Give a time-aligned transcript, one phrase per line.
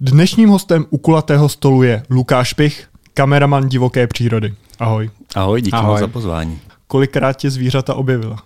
[0.00, 4.54] Dnešním hostem u kulatého stolu je Lukáš Pich, kameraman divoké přírody.
[4.78, 5.10] Ahoj.
[5.34, 6.00] Ahoj, díky Ahoj.
[6.00, 6.60] za pozvání.
[6.86, 8.42] Kolikrát tě zvířata objevila?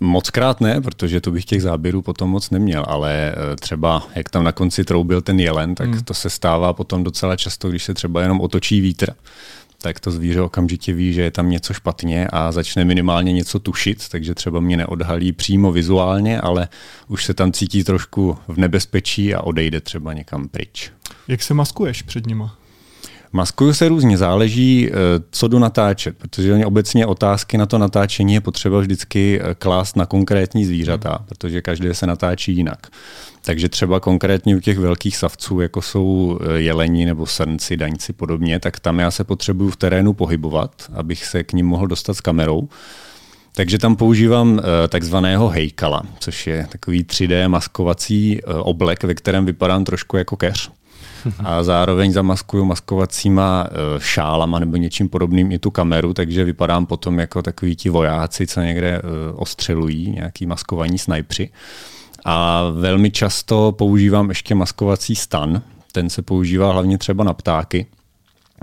[0.00, 4.30] Moc krát ne, protože to bych těch záběrů potom moc neměl, ale eh, třeba jak
[4.30, 6.04] tam na konci troubil ten jelen, tak hmm.
[6.04, 9.14] to se stává potom docela často, když se třeba jenom otočí vítr
[9.82, 14.08] tak to zvíře okamžitě ví, že je tam něco špatně a začne minimálně něco tušit,
[14.08, 16.68] takže třeba mě neodhalí přímo vizuálně, ale
[17.08, 20.90] už se tam cítí trošku v nebezpečí a odejde třeba někam pryč.
[21.28, 22.58] Jak se maskuješ před nima?
[23.32, 24.92] Maskuju se různě, záleží, eh,
[25.30, 30.06] co jdu natáčet, protože obecně otázky na to natáčení je potřeba vždycky eh, klást na
[30.06, 31.26] konkrétní zvířata, hmm.
[31.28, 32.86] protože každé se natáčí jinak.
[33.44, 38.60] Takže třeba konkrétně u těch velkých savců, jako jsou eh, jeleni nebo srnci, daňci podobně,
[38.60, 42.20] tak tam já se potřebuju v terénu pohybovat, abych se k ním mohl dostat s
[42.20, 42.68] kamerou.
[43.52, 50.16] Takže tam používám takzvaného hejkala, což je takový 3D maskovací oblek, ve kterém vypadám trošku
[50.16, 50.70] jako keř
[51.44, 57.18] a zároveň zamaskuju maskovacíma e, šálama nebo něčím podobným i tu kameru, takže vypadám potom
[57.18, 61.50] jako takový ti vojáci, co někde e, ostřelují, nějaký maskovaní snajpři.
[62.24, 65.62] A velmi často používám ještě maskovací stan,
[65.92, 67.86] ten se používá hlavně třeba na ptáky,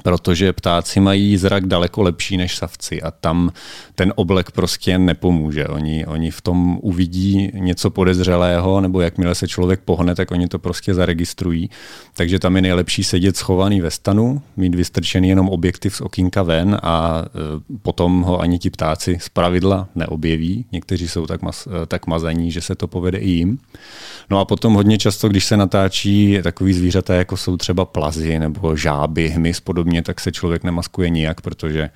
[0.04, 3.52] protože ptáci mají zrak daleko lepší než savci a tam
[3.96, 5.68] ten oblek prostě nepomůže.
[5.68, 10.60] Oni, oni v tom uvidí něco podezřelého, nebo jakmile se člověk pohne, tak oni to
[10.60, 11.70] prostě zaregistrují.
[12.14, 16.78] Takže tam je nejlepší sedět schovaný ve stanu, mít vystrčený jenom objektiv z okýnka ven
[16.84, 17.30] a e,
[17.82, 20.66] potom ho ani ti ptáci z pravidla neobjeví.
[20.72, 23.60] Někteří jsou tak, mas, e, tak mazaní, že se to povede i jim.
[24.30, 28.76] No a potom hodně často, když se natáčí takový zvířata, jako jsou třeba plazy nebo
[28.76, 31.90] žáby, hmyz podobně, tak se člověk nemaskuje nijak, protože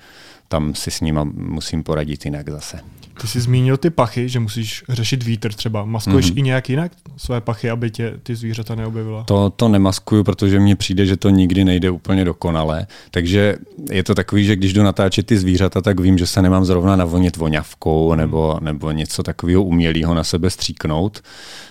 [0.48, 2.80] tam si s nima musím poradit jinak zase.
[3.20, 5.84] Ty jsi zmínil ty pachy, že musíš řešit vítr třeba.
[5.84, 6.38] Maskuješ mm-hmm.
[6.38, 9.24] i nějak jinak své pachy, aby tě ty zvířata neobjevila?
[9.24, 12.86] To, to nemaskuju, protože mně přijde, že to nikdy nejde úplně dokonale.
[13.10, 13.56] Takže
[13.90, 16.96] je to takový, že když jdu natáčet ty zvířata, tak vím, že se nemám zrovna
[16.96, 21.22] navonit voňavkou nebo, nebo něco takového umělého na sebe stříknout.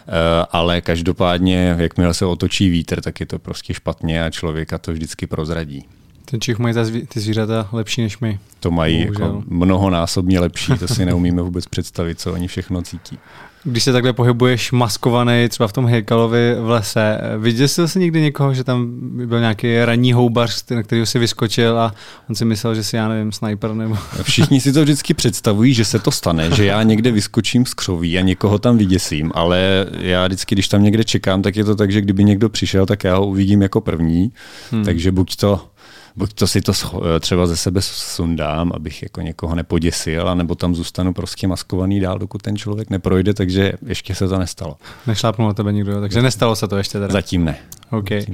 [0.07, 0.13] Uh,
[0.51, 5.27] ale každopádně, jakmile se otočí vítr, tak je to prostě špatně a člověka to vždycky
[5.27, 5.85] prozradí.
[6.31, 6.75] Ten Čich mají
[7.07, 8.39] ty zvířata lepší než my.
[8.59, 13.17] To mají jako mnohonásobně lepší, to si neumíme vůbec představit, co oni všechno cítí.
[13.63, 18.53] Když se takhle pohybuješ maskovaný třeba v tom Hejkalovi v lese, viděl jsi někdy někoho,
[18.53, 18.87] že tam
[19.25, 21.93] byl nějaký ranní houbař, na kterého si vyskočil a
[22.29, 23.97] on si myslel, že si, já nevím, sniper nebo...
[24.21, 28.17] Všichni si to vždycky představují, že se to stane, že já někde vyskočím z křoví
[28.17, 31.91] a někoho tam vyděsím, ale já vždycky, když tam někde čekám, tak je to tak,
[31.91, 34.31] že kdyby někdo přišel, tak já ho uvidím jako první,
[34.71, 34.85] hmm.
[34.85, 35.61] takže buď to
[36.15, 36.71] buď to si to
[37.19, 42.41] třeba ze sebe sundám, abych jako někoho nepoděsil, nebo tam zůstanu prostě maskovaný dál, dokud
[42.41, 44.77] ten člověk neprojde, takže ještě se to nestalo.
[45.07, 47.13] Nešlápnul na tebe nikdo, takže nestalo se to ještě teda?
[47.13, 47.57] Zatím ne.
[47.91, 48.25] Okay.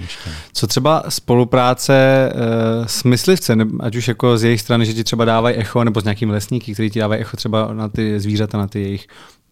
[0.53, 5.25] Co třeba spolupráce uh, s myslivce, ať už jako z jejich strany, že ti třeba
[5.25, 8.67] dávají echo, nebo s nějakými lesníky, kteří ti dávají echo třeba na ty zvířata, na
[8.67, 9.07] ty jejich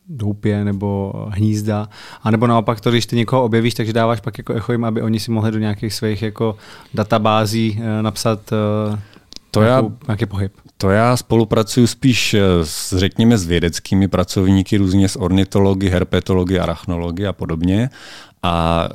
[0.09, 1.89] doupě nebo hnízda,
[2.23, 5.01] a nebo naopak to, když ty někoho objevíš, takže dáváš pak jako echo jim, aby
[5.01, 6.55] oni si mohli do nějakých svých jako
[6.93, 8.39] databází eh, napsat
[8.91, 8.99] uh,
[9.51, 10.53] to nějakou, já, nějaký pohyb.
[10.77, 17.27] To já spolupracuju spíš eh, s, řekněme, s vědeckými pracovníky, různě s ornitology, herpetology, arachnology
[17.27, 17.89] a podobně.
[18.45, 18.87] A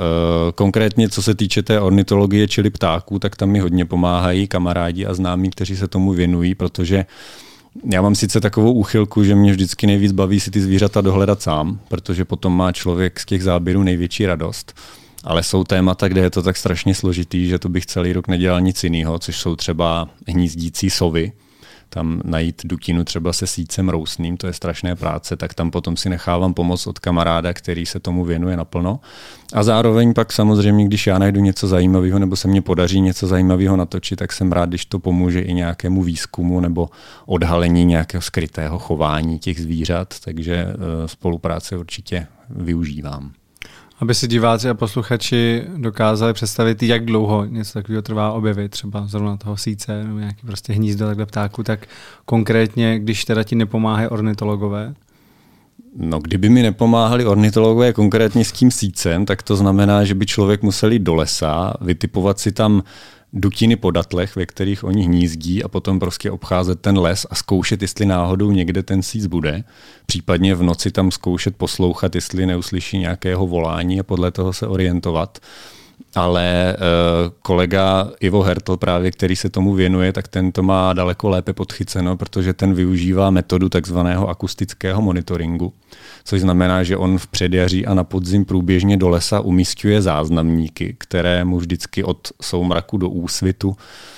[0.49, 5.07] e, konkrétně, co se týče té ornitologie, čili ptáků, tak tam mi hodně pomáhají kamarádi
[5.07, 7.07] a známí, kteří se tomu věnují, protože
[7.85, 11.81] já mám sice takovou úchylku, že mě vždycky nejvíc baví si ty zvířata dohledat sám,
[11.89, 14.75] protože potom má člověk z těch záběrů největší radost.
[15.25, 18.61] Ale jsou témata, kde je to tak strašně složitý, že to bych celý rok nedělal
[18.61, 21.33] nic jiného, což jsou třeba hnízdící sovy,
[21.89, 26.09] tam najít dutinu třeba se sícem rousným, to je strašné práce, tak tam potom si
[26.09, 29.01] nechávám pomoc od kamaráda, který se tomu věnuje naplno.
[29.53, 33.77] A zároveň pak samozřejmě, když já najdu něco zajímavého nebo se mně podaří něco zajímavého
[33.77, 36.89] natočit, tak jsem rád, když to pomůže i nějakému výzkumu nebo
[37.27, 43.38] odhalení nějakého skrytého chování těch zvířat, takže eh, spolupráce určitě využívám.
[44.01, 49.37] Aby si diváci a posluchači dokázali představit, jak dlouho něco takového trvá objevit, třeba zrovna
[49.37, 51.87] toho síce nebo nějaký prostě hnízdo takhle ptáku, tak
[52.25, 54.95] konkrétně, když teda ti nepomáhají ornitologové?
[55.97, 60.63] No, kdyby mi nepomáhali ornitologové konkrétně s tím sícem, tak to znamená, že by člověk
[60.63, 62.83] musel jít do lesa, vytipovat si tam
[63.33, 67.83] dutiny po datlech, ve kterých oni hnízdí a potom prostě obcházet ten les a zkoušet,
[67.83, 69.65] jestli náhodou někde ten síc bude.
[70.07, 75.39] Případně v noci tam zkoušet poslouchat, jestli neuslyší nějakého volání a podle toho se orientovat.
[76.15, 76.77] Ale
[77.43, 82.17] kolega Ivo Hertl právě, který se tomu věnuje, tak ten to má daleko lépe podchyceno,
[82.17, 85.73] protože ten využívá metodu takzvaného akustického monitoringu,
[86.25, 91.45] což znamená, že on v předjaří a na podzim průběžně do lesa umístuje záznamníky, které
[91.45, 94.18] mu vždycky od soumraku do úsvitu Eh,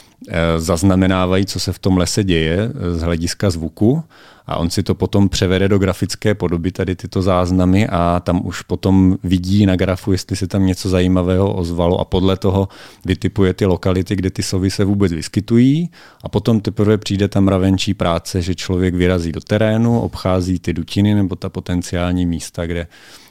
[0.58, 4.02] zaznamenávají, co se v tom lese děje eh, z hlediska zvuku.
[4.46, 8.62] A on si to potom převede do grafické podoby, tady tyto záznamy a tam už
[8.62, 12.00] potom vidí na grafu, jestli se tam něco zajímavého ozvalo.
[12.00, 12.68] A podle toho
[13.04, 15.90] vytipuje ty lokality, kde ty sovy se vůbec vyskytují.
[16.24, 21.14] A potom teprve přijde tam mravenčí práce, že člověk vyrazí do terénu, obchází ty dutiny
[21.14, 22.86] nebo ta potenciální místa, kde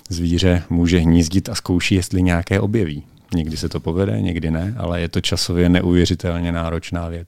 [0.10, 3.04] zvíře může hnízdit a zkouší, jestli nějaké objeví.
[3.34, 7.28] Někdy se to povede, někdy ne, ale je to časově neuvěřitelně náročná věc.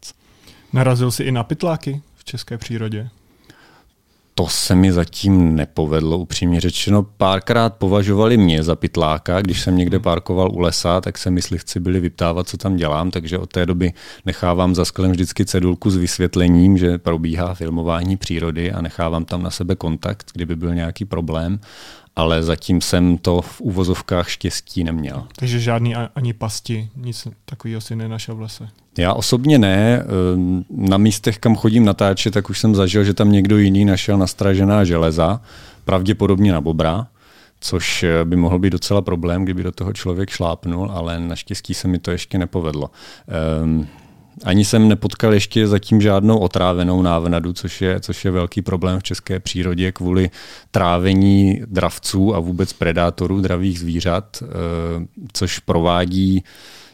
[0.74, 3.10] Narazil jsi i na pytláky v české přírodě?
[4.36, 7.04] To se mi zatím nepovedlo, upřímně řečeno.
[7.04, 12.00] Párkrát považovali mě za pytláka, když jsem někde parkoval u lesa, tak se myslivci byli
[12.00, 13.94] vyptávat, co tam dělám, takže od té doby
[14.26, 19.50] nechávám za sklem vždycky cedulku s vysvětlením, že probíhá filmování přírody a nechávám tam na
[19.50, 21.60] sebe kontakt, kdyby byl nějaký problém
[22.16, 25.28] ale zatím jsem to v uvozovkách štěstí neměl.
[25.36, 28.68] Takže žádný ani pasti, nic takového si nenašel v lese?
[28.98, 30.04] Já osobně ne.
[30.04, 34.18] Ehm, na místech, kam chodím natáčet, tak už jsem zažil, že tam někdo jiný našel
[34.18, 35.42] nastražená železa,
[35.86, 37.08] pravděpodobně na bobra,
[37.60, 41.88] což eh, by mohl být docela problém, kdyby do toho člověk šlápnul, ale naštěstí se
[41.88, 42.90] mi to ještě nepovedlo.
[44.44, 49.04] Ani jsem nepotkal ještě zatím žádnou otrávenou návnadu, což je, což je velký problém v
[49.04, 50.30] české přírodě kvůli
[50.72, 54.48] trávení dravců a vůbec predátorů dravých zvířat, eh,
[55.34, 56.44] což provádí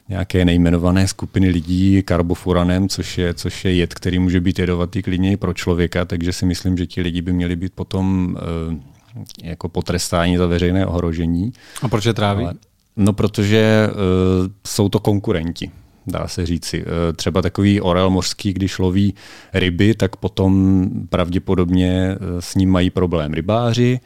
[0.10, 5.32] nějaké nejmenované skupiny lidí karbofuranem, což je, což je jed, který může být jedovatý klidně
[5.32, 8.98] i pro člověka, takže si myslím, že ti lidi by měli být potom eh,
[9.44, 11.54] jako potrestáni za veřejné ohrožení.
[11.82, 12.44] A proč je tráví?
[12.44, 12.54] Ale,
[12.98, 13.98] no, protože uh,
[14.68, 15.72] jsou to konkurenti
[16.08, 16.86] dá se říci.
[16.88, 19.16] Eh, třeba takový orel mořský, když loví
[19.54, 24.00] ryby, tak potom pravděpodobně eh, s ním mají problém rybáři,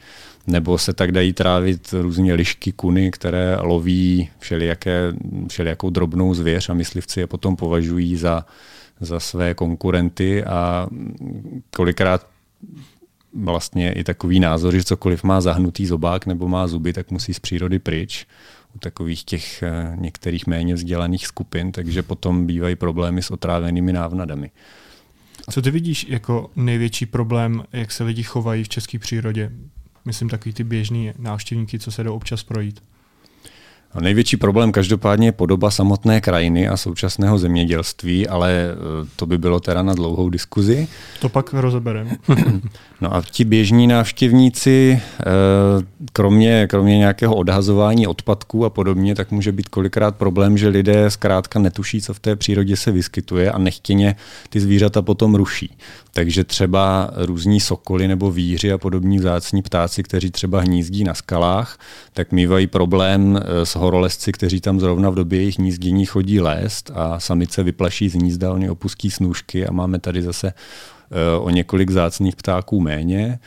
[0.46, 5.12] nebo se tak dají trávit různě lišky, kuny, které loví všelijaké,
[5.48, 8.44] všelijakou drobnou zvěř a myslivci je potom považují za,
[9.00, 10.86] za své konkurenty a
[11.76, 12.26] kolikrát
[13.34, 17.40] vlastně i takový názor, že cokoliv má zahnutý zobák nebo má zuby, tak musí z
[17.40, 18.26] přírody pryč
[18.76, 24.50] u takových těch eh, některých méně vzdělaných skupin, takže potom bývají problémy s otrávenými návnadami.
[25.50, 29.52] Co ty vidíš jako největší problém, jak se lidi chovají v české přírodě?
[30.04, 32.82] Myslím takový ty běžný návštěvníky, co se jdou občas projít.
[34.00, 38.74] Největší problém každopádně je podoba samotné krajiny a současného zemědělství, ale e,
[39.16, 40.88] to by bylo teda na dlouhou diskuzi.
[41.20, 42.10] To pak rozebereme.
[43.00, 45.24] no a ti běžní návštěvníci, e,
[46.12, 51.58] kromě, kromě nějakého odhazování odpadků a podobně, tak může být kolikrát problém, že lidé zkrátka
[51.58, 54.16] netuší, co v té přírodě se vyskytuje a nechtěně
[54.48, 55.76] ty zvířata potom ruší.
[56.14, 61.78] Takže třeba různí sokoly nebo víři a podobní vzácní ptáci, kteří třeba hnízdí na skalách,
[62.12, 66.90] tak mývají problém e, s horolezci, kteří tam zrovna v době jejich hnízdění chodí lézt
[66.94, 71.90] a samice vyplaší z hnízda, oni opustí snůžky a máme tady zase eh, o několik
[71.90, 73.38] zácných ptáků méně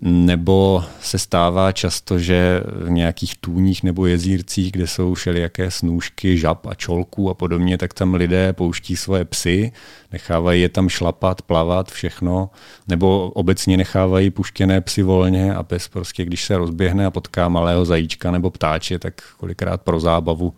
[0.00, 6.66] nebo se stává často, že v nějakých tůních nebo jezírcích, kde jsou všelijaké snůžky, žab
[6.66, 9.72] a čolků a podobně, tak tam lidé pouští svoje psy,
[10.12, 12.50] nechávají je tam šlapat, plavat, všechno,
[12.88, 17.84] nebo obecně nechávají puštěné psy volně a pes prostě, když se rozběhne a potká malého
[17.84, 20.54] zajíčka nebo ptáče, tak kolikrát pro zábavu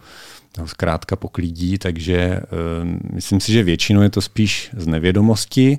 [0.59, 5.79] ho zkrátka poklídí, takže uh, myslím si, že většinou je to spíš z nevědomosti,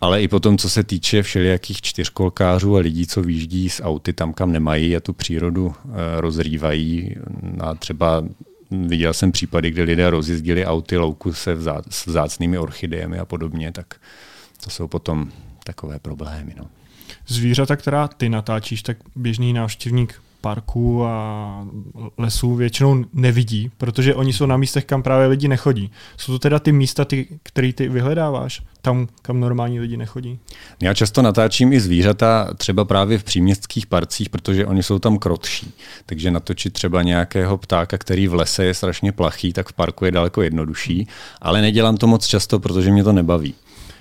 [0.00, 4.32] ale i potom, co se týče všelijakých čtyřkolkářů a lidí, co výjíždí z auty tam,
[4.32, 7.14] kam nemají a tu přírodu e, rozrývají.
[7.60, 8.24] A třeba
[8.70, 13.72] viděl jsem případy, kde lidé rozjezdili auty louku se vzá, s vzácnými orchidejemi a podobně,
[13.72, 13.94] tak
[14.64, 15.32] to jsou potom
[15.64, 16.54] takové problémy.
[16.58, 16.66] No.
[17.26, 21.66] Zvířata, která ty natáčíš, tak běžný návštěvník parků a
[22.18, 25.90] lesů většinou nevidí, protože oni jsou na místech, kam právě lidi nechodí.
[26.16, 30.38] Jsou to teda ty místa, ty, které ty vyhledáváš, tam, kam normální lidi nechodí?
[30.82, 35.72] Já často natáčím i zvířata třeba právě v příměstských parcích, protože oni jsou tam krotší.
[36.06, 40.10] Takže natočit třeba nějakého ptáka, který v lese je strašně plachý, tak v parku je
[40.10, 41.08] daleko jednodušší,
[41.42, 43.54] ale nedělám to moc často, protože mě to nebaví.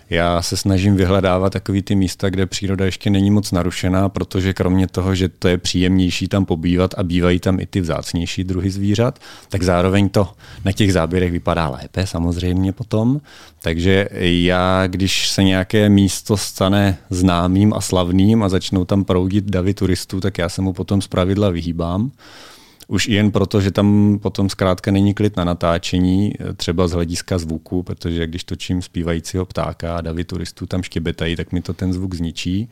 [0.09, 4.87] Já se snažím vyhledávat takový ty místa, kde příroda ještě není moc narušená, protože kromě
[4.87, 9.19] toho, že to je příjemnější tam pobývat a bývají tam i ty vzácnější druhy zvířat,
[9.49, 10.33] tak zároveň to
[10.65, 13.21] na těch záběrech vypadá lépe samozřejmě potom.
[13.61, 19.73] Takže já, když se nějaké místo stane známým a slavným a začnou tam proudit davy
[19.73, 22.11] turistů, tak já se mu potom z pravidla vyhýbám
[22.91, 27.83] Už jen proto, že tam potom zkrátka není klid na natáčení, třeba z hlediska zvuku,
[27.83, 32.13] protože když točím zpívajícího ptáka a davy turistů tam štěbetají, tak mi to ten zvuk
[32.13, 32.69] zničí.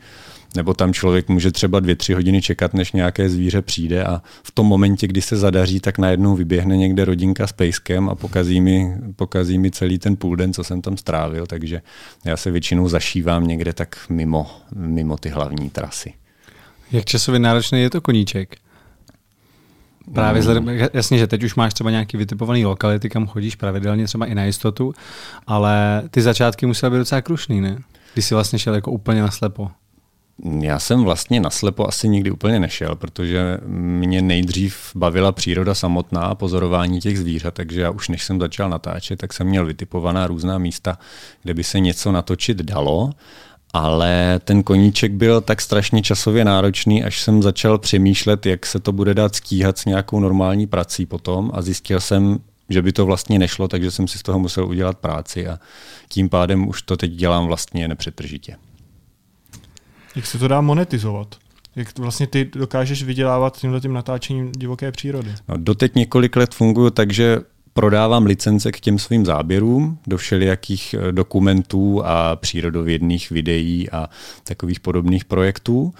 [0.56, 4.50] Nebo tam člověk může třeba dvě, tři hodiny čekat, než nějaké zvíře přijde a v
[4.50, 8.96] tom momentě, kdy se zadaří, tak najednou vyběhne někde rodinka s pejskem a pokazí mi,
[9.16, 11.82] pokazí mi celý ten půl den, co jsem tam strávil, takže
[12.24, 16.12] já se většinou zašívám někde tak mimo, mimo ty hlavní trasy.
[16.92, 18.56] Jak časově náročný je to koníček?
[20.14, 24.26] Právě vzhledem, jasně, že teď už máš třeba nějaký vytipovaný lokality, kam chodíš pravidelně třeba
[24.26, 24.94] i na jistotu,
[25.46, 27.78] ale ty začátky musely být docela krušný, ne?
[28.12, 29.70] Když jsi vlastně šel jako úplně naslepo.
[30.60, 36.34] Já jsem vlastně naslepo asi nikdy úplně nešel, protože mě nejdřív bavila příroda samotná a
[36.34, 40.58] pozorování těch zvířat, takže já už než jsem začal natáčet, tak jsem měl vytipovaná různá
[40.58, 40.98] místa,
[41.42, 43.10] kde by se něco natočit dalo
[43.72, 48.92] ale ten koníček byl tak strašně časově náročný, až jsem začal přemýšlet, jak se to
[48.92, 53.38] bude dát stíhat s nějakou normální prací potom a zjistil jsem, že by to vlastně
[53.38, 55.58] nešlo, takže jsem si z toho musel udělat práci a
[56.08, 58.56] tím pádem už to teď dělám vlastně nepřetržitě.
[60.16, 61.36] Jak se to dá monetizovat?
[61.76, 65.34] Jak vlastně ty dokážeš vydělávat tímhle tím natáčením divoké přírody?
[65.48, 67.38] No, doteď několik let funguju takže
[67.78, 74.08] prodávám licence k těm svým záběrům do všelijakých eh, dokumentů a přírodovědných videí a
[74.44, 75.94] takových podobných projektů.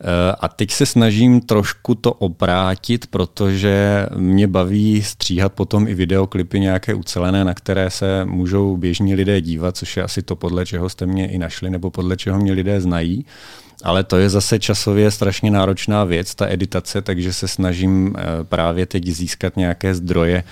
[0.00, 0.04] Eh,
[0.40, 6.94] a teď se snažím trošku to obrátit, protože mě baví stříhat potom i videoklipy nějaké
[6.94, 11.06] ucelené, na které se můžou běžní lidé dívat, což je asi to, podle čeho jste
[11.06, 13.26] mě i našli, nebo podle čeho mě lidé znají.
[13.82, 18.86] Ale to je zase časově strašně náročná věc, ta editace, takže se snažím eh, právě
[18.86, 20.44] teď získat nějaké zdroje,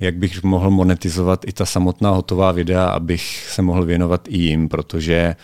[0.00, 4.68] jak bych mohl monetizovat i ta samotná hotová videa, abych se mohl věnovat i jim,
[4.68, 5.36] protože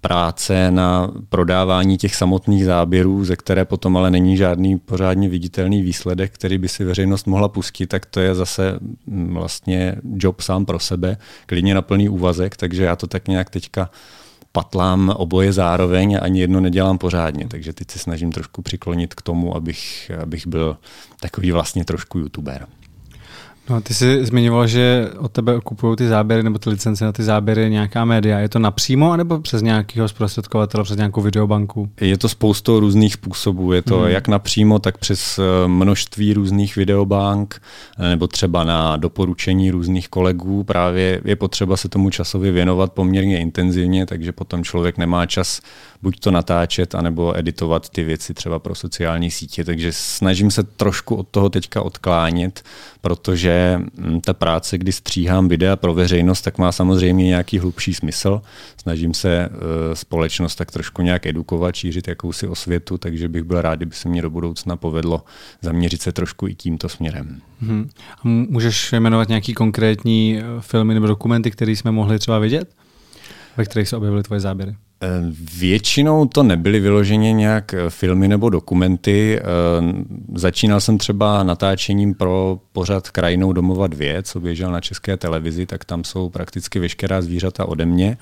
[0.00, 6.32] práce na prodávání těch samotných záběrů, ze které potom ale není žádný pořádně viditelný výsledek,
[6.34, 10.78] který by si veřejnost mohla pustit, tak to je zase mm, vlastně job sám pro
[10.78, 11.16] sebe,
[11.46, 13.90] klidně na plný úvazek, takže já to tak nějak teďka
[14.52, 19.22] patlám oboje zároveň a ani jedno nedělám pořádně, takže teď se snažím trošku přiklonit k
[19.22, 20.76] tomu, abych, abych byl
[21.20, 22.66] takový vlastně trošku youtuber.
[23.70, 27.22] No, ty jsi zmiňoval, že od tebe kupují ty záběry nebo ty licence na ty
[27.22, 28.38] záběry nějaká média.
[28.38, 31.88] Je to napřímo, anebo přes nějakého zprostředkovatele, přes nějakou videobanku?
[32.00, 33.72] Je to spoustou různých způsobů.
[33.72, 34.10] Je to hmm.
[34.10, 37.62] jak napřímo, tak přes eh, množství různých videobank,
[37.98, 40.64] eh, nebo třeba na doporučení různých kolegů.
[40.64, 45.60] Právě je potřeba se tomu časově věnovat poměrně intenzivně, takže potom člověk nemá čas
[46.02, 49.64] buď to natáčet, anebo editovat ty věci třeba pro sociální sítě.
[49.64, 52.62] Takže snažím se trošku od toho teďka odklánět,
[53.00, 58.42] protože mm, ta práce, kdy stříhám videa pro veřejnost, tak má samozřejmě nějaký hlubší smysl.
[58.76, 59.48] Snažím se e,
[59.96, 64.22] společnost tak trošku nějak edukovat, šířit jakousi osvětu, takže bych byl rád, kdyby se mě
[64.22, 65.24] do budoucna povedlo
[65.62, 67.40] zaměřit se trošku i tímto směrem.
[67.60, 67.88] Hmm.
[68.12, 72.74] A můžeš jmenovat nějaký konkrétní e, filmy nebo dokumenty, které jsme mohli třeba vidět,
[73.56, 74.74] ve kterých se objevily tvoje záběry?
[75.58, 79.40] Většinou to nebyly vyloženě nějak eh, filmy nebo dokumenty.
[80.34, 85.84] Začínal jsem třeba natáčením pro pořad Krajinou domova 2, co běžel na české televizi, tak
[85.84, 88.16] tam jsou prakticky veškerá zvířata ode mě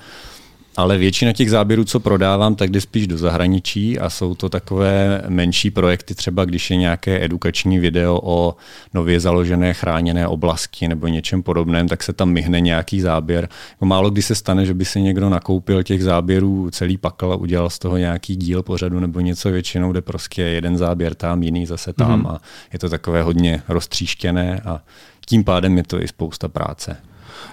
[0.79, 5.21] ale většina těch záběrů, co prodávám, tak jde spíš do zahraničí a jsou to takové
[5.27, 8.55] menší projekty, třeba když je nějaké edukační video o
[8.93, 13.49] nově založené chráněné oblasti nebo něčem podobném, tak se tam myhne nějaký záběr.
[13.71, 17.35] Jako málo kdy se stane, že by si někdo nakoupil těch záběrů celý pakl a
[17.35, 21.65] udělal z toho nějaký díl pořadu nebo něco většinou, kde prostě jeden záběr tam, jiný
[21.65, 22.31] zase tam mm-hmm.
[22.31, 22.41] a
[22.73, 24.81] je to takové hodně roztříštěné a
[25.25, 27.08] tím pádem je to i spousta práce.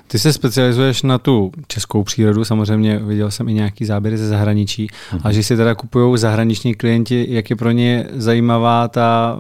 [0.08, 4.86] Ty se specializuješ na tu českou přírodu, samozřejmě viděl jsem i nějaký záběry ze zahraničí,
[4.86, 5.20] mm-hmm.
[5.24, 9.38] a že si teda kupují zahraniční klienti, jak je pro ně zajímavá ta,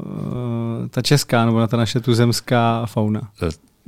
[0.84, 3.20] eh, ta česká nebo ta naše tuzemská fauna?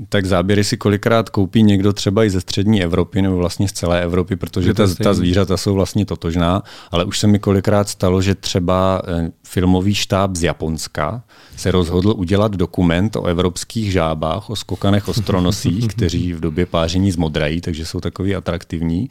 [0.09, 4.03] Tak záběry si kolikrát koupí někdo třeba i ze střední Evropy nebo vlastně z celé
[4.03, 8.35] Evropy, protože ta, ta zvířata jsou vlastně totožná, ale už se mi kolikrát stalo, že
[8.35, 11.23] třeba eh, filmový štáb z Japonska
[11.57, 17.61] se rozhodl udělat dokument o evropských žábách, o skokanech ostronosích, kteří v době páření zmodrají,
[17.61, 19.11] takže jsou takový atraktivní.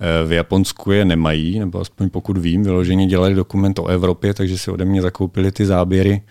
[0.00, 4.58] Eh, v Japonsku je nemají, nebo aspoň pokud vím, vyloženě dělali dokument o Evropě, takže
[4.58, 6.22] si ode mě zakoupili ty záběry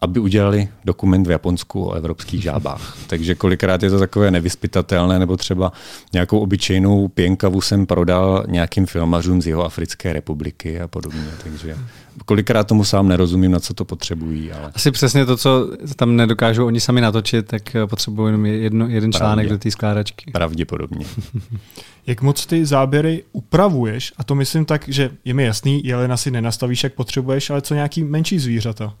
[0.00, 2.96] aby udělali dokument v Japonsku o evropských žábách.
[3.06, 5.72] Takže kolikrát je to takové nevyspytatelné, nebo třeba
[6.12, 11.26] nějakou obyčejnou pěnkavu jsem prodal nějakým filmařům z jeho Africké republiky a podobně.
[11.42, 11.76] Takže
[12.24, 14.52] kolikrát tomu sám nerozumím, na co to potřebují.
[14.52, 14.70] Ale...
[14.74, 19.18] Asi přesně to, co tam nedokážou oni sami natočit, tak potřebují jenom jedno, jeden Pravdě.
[19.18, 20.30] článek do té skládačky.
[20.30, 21.06] Pravděpodobně.
[22.06, 26.30] Jak moc ty záběry upravuješ, a to myslím tak, že je mi jasný, jelena si
[26.30, 28.94] nenastavíš, jak potřebuješ, ale co nějaký menší zvířata?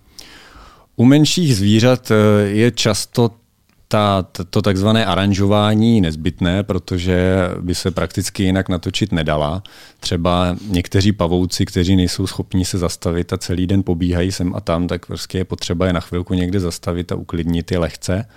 [0.96, 2.14] U menších zvířat eh,
[2.48, 3.30] je často
[3.88, 9.62] ta, to takzvané aranžování nezbytné, protože by se prakticky jinak natočit nedala.
[10.00, 14.86] Třeba někteří pavouci, kteří nejsou schopni se zastavit a celý den pobíhají sem a tam,
[14.86, 18.28] tak prostě je potřeba je na chvilku někde zastavit a uklidnit je lehce.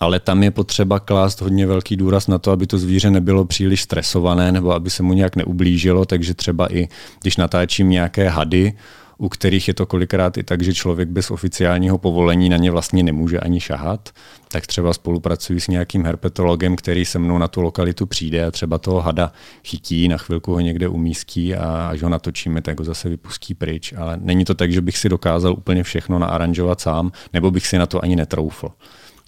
[0.00, 3.82] Ale tam je potřeba klást hodně velký důraz na to, aby to zvíře nebylo příliš
[3.82, 6.88] stresované nebo aby se mu nějak neublížilo, takže třeba i
[7.22, 8.72] když natáčím nějaké hady,
[9.18, 13.02] u kterých je to kolikrát i tak, že člověk bez oficiálního povolení na ně vlastně
[13.02, 14.08] nemůže ani šahat,
[14.48, 18.78] tak třeba spolupracuji s nějakým herpetologem, který se mnou na tu lokalitu přijde a třeba
[18.78, 19.32] toho hada
[19.64, 23.92] chytí, na chvilku ho někde umístí a až ho natočíme, tak ho zase vypustí pryč.
[23.96, 27.78] Ale není to tak, že bych si dokázal úplně všechno naaranžovat sám, nebo bych si
[27.78, 28.68] na to ani netroufl.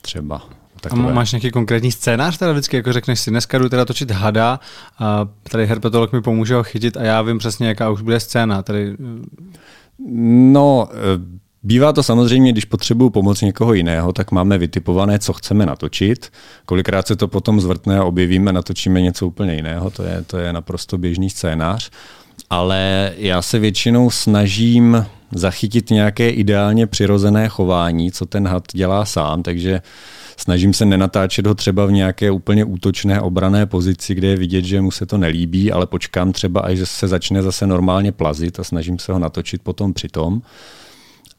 [0.03, 0.43] Třeba.
[0.81, 1.11] Takové.
[1.11, 4.61] A máš nějaký konkrétní scénář teda vždycky, jako řekneš si, dneska jdu teda točit hada
[4.99, 8.63] a tady herpetolog mi pomůže ho chytit a já vím přesně, jaká už bude scéna.
[8.63, 8.97] Tady...
[9.99, 11.37] No, eh,
[11.67, 16.33] Bývá to samozřejmě, když potřebuju pomoc někoho jiného, tak máme vytipované, co chceme natočit.
[16.67, 20.53] Kolikrát se to potom zvrtne a objevíme, natočíme něco úplně jiného, to je, to je
[20.53, 21.91] naprosto běžný scénář.
[22.51, 29.43] Ale já se většinou snažím zachytit nějaké ideálně přirozené chování, co ten had dělá sám,
[29.43, 29.83] takže
[30.37, 34.81] snažím se nenatáčet ho třeba v nějaké úplně útočné obrané pozici, kde je vidět, že
[34.81, 38.99] mu se to nelíbí, ale počkám třeba, až se začne zase normálně plazit a snažím
[38.99, 40.43] se ho natočit potom přitom.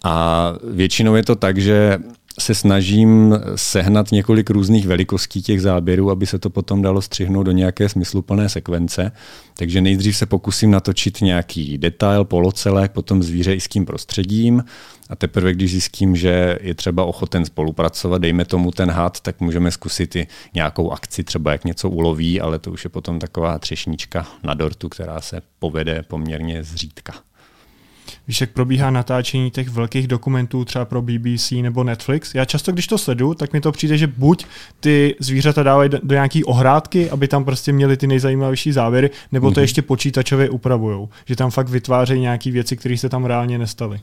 [0.03, 1.99] A většinou je to tak, že
[2.39, 7.51] se snažím sehnat několik různých velikostí těch záběrů, aby se to potom dalo střihnout do
[7.51, 9.11] nějaké smysluplné sekvence.
[9.53, 14.63] Takže nejdřív se pokusím natočit nějaký detail, polocelek, potom zvíře i s tím prostředím
[15.09, 19.71] a teprve, když zjistím, že je třeba ochoten spolupracovat, dejme tomu ten had, tak můžeme
[19.71, 24.27] zkusit i nějakou akci, třeba jak něco uloví, ale to už je potom taková třešnička
[24.43, 27.13] na dortu, která se povede poměrně zřídka.
[28.27, 32.35] Víš, jak probíhá natáčení těch velkých dokumentů třeba pro BBC nebo Netflix.
[32.35, 34.45] Já často, když to sledu, tak mi to přijde, že buď
[34.79, 39.59] ty zvířata dávají do, nějaký ohrádky, aby tam prostě měli ty nejzajímavější závěry, nebo to
[39.59, 39.61] mm-hmm.
[39.61, 41.07] ještě počítačově upravují.
[41.25, 43.99] Že tam fakt vytvářejí nějaké věci, které se tam reálně nestaly.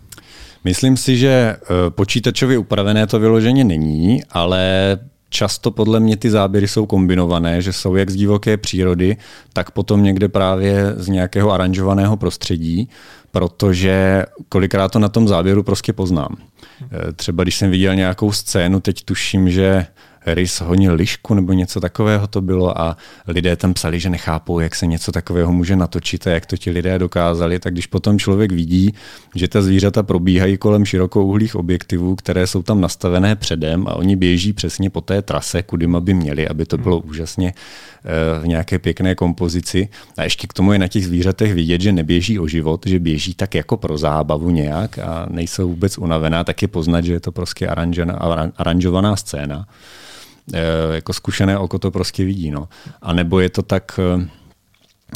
[0.64, 4.99] Myslím si, že eh, počítačově upravené to vyloženě není, ale
[5.35, 9.16] často podle mě ty záběry jsou kombinované, že jsou jak z divoké přírody,
[9.53, 12.88] tak potom někde právě z nějakého aranžovaného prostředí
[13.35, 16.37] protože kolikrát to na tom záběru prostě poznám.
[16.83, 19.87] Eh, třeba když jsem viděl nějakou scénu, teď tuším, že
[20.26, 24.74] Rys honil lišku nebo něco takového to bylo a lidé tam psali, že nechápou, jak
[24.74, 28.52] se něco takového může natočit a jak to ti lidé dokázali, tak když potom člověk
[28.52, 28.94] vidí,
[29.34, 34.52] že ta zvířata probíhají kolem širokouhlých objektivů, které jsou tam nastavené předem a oni běží
[34.52, 39.14] přesně po té trase, kudy by měli, aby to bylo úžasně eh, v nějaké pěkné
[39.14, 39.88] kompozici.
[40.16, 43.34] A ještě k tomu je na těch zvířatech vidět, že neběží o život, že běží
[43.34, 47.32] tak jako pro zábavu nějak a nejsou vůbec unavená, tak je poznat, že je to
[47.32, 47.68] prostě
[48.56, 49.66] aranžovaná scéna.
[50.52, 52.50] Eh, jako zkušené oko to prostě vidí.
[52.50, 52.68] No.
[53.02, 54.28] A nebo je to tak, eh,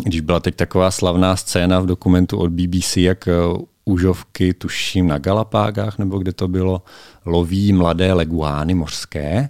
[0.05, 3.35] když byla teď taková slavná scéna v dokumentu od BBC, jak eh,
[4.59, 6.83] tuším na Galapágách, nebo kde to bylo,
[7.25, 9.49] loví mladé leguány mořské,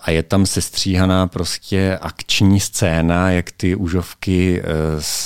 [0.00, 4.62] a je tam sestříhaná prostě akční scéna, jak ty užovky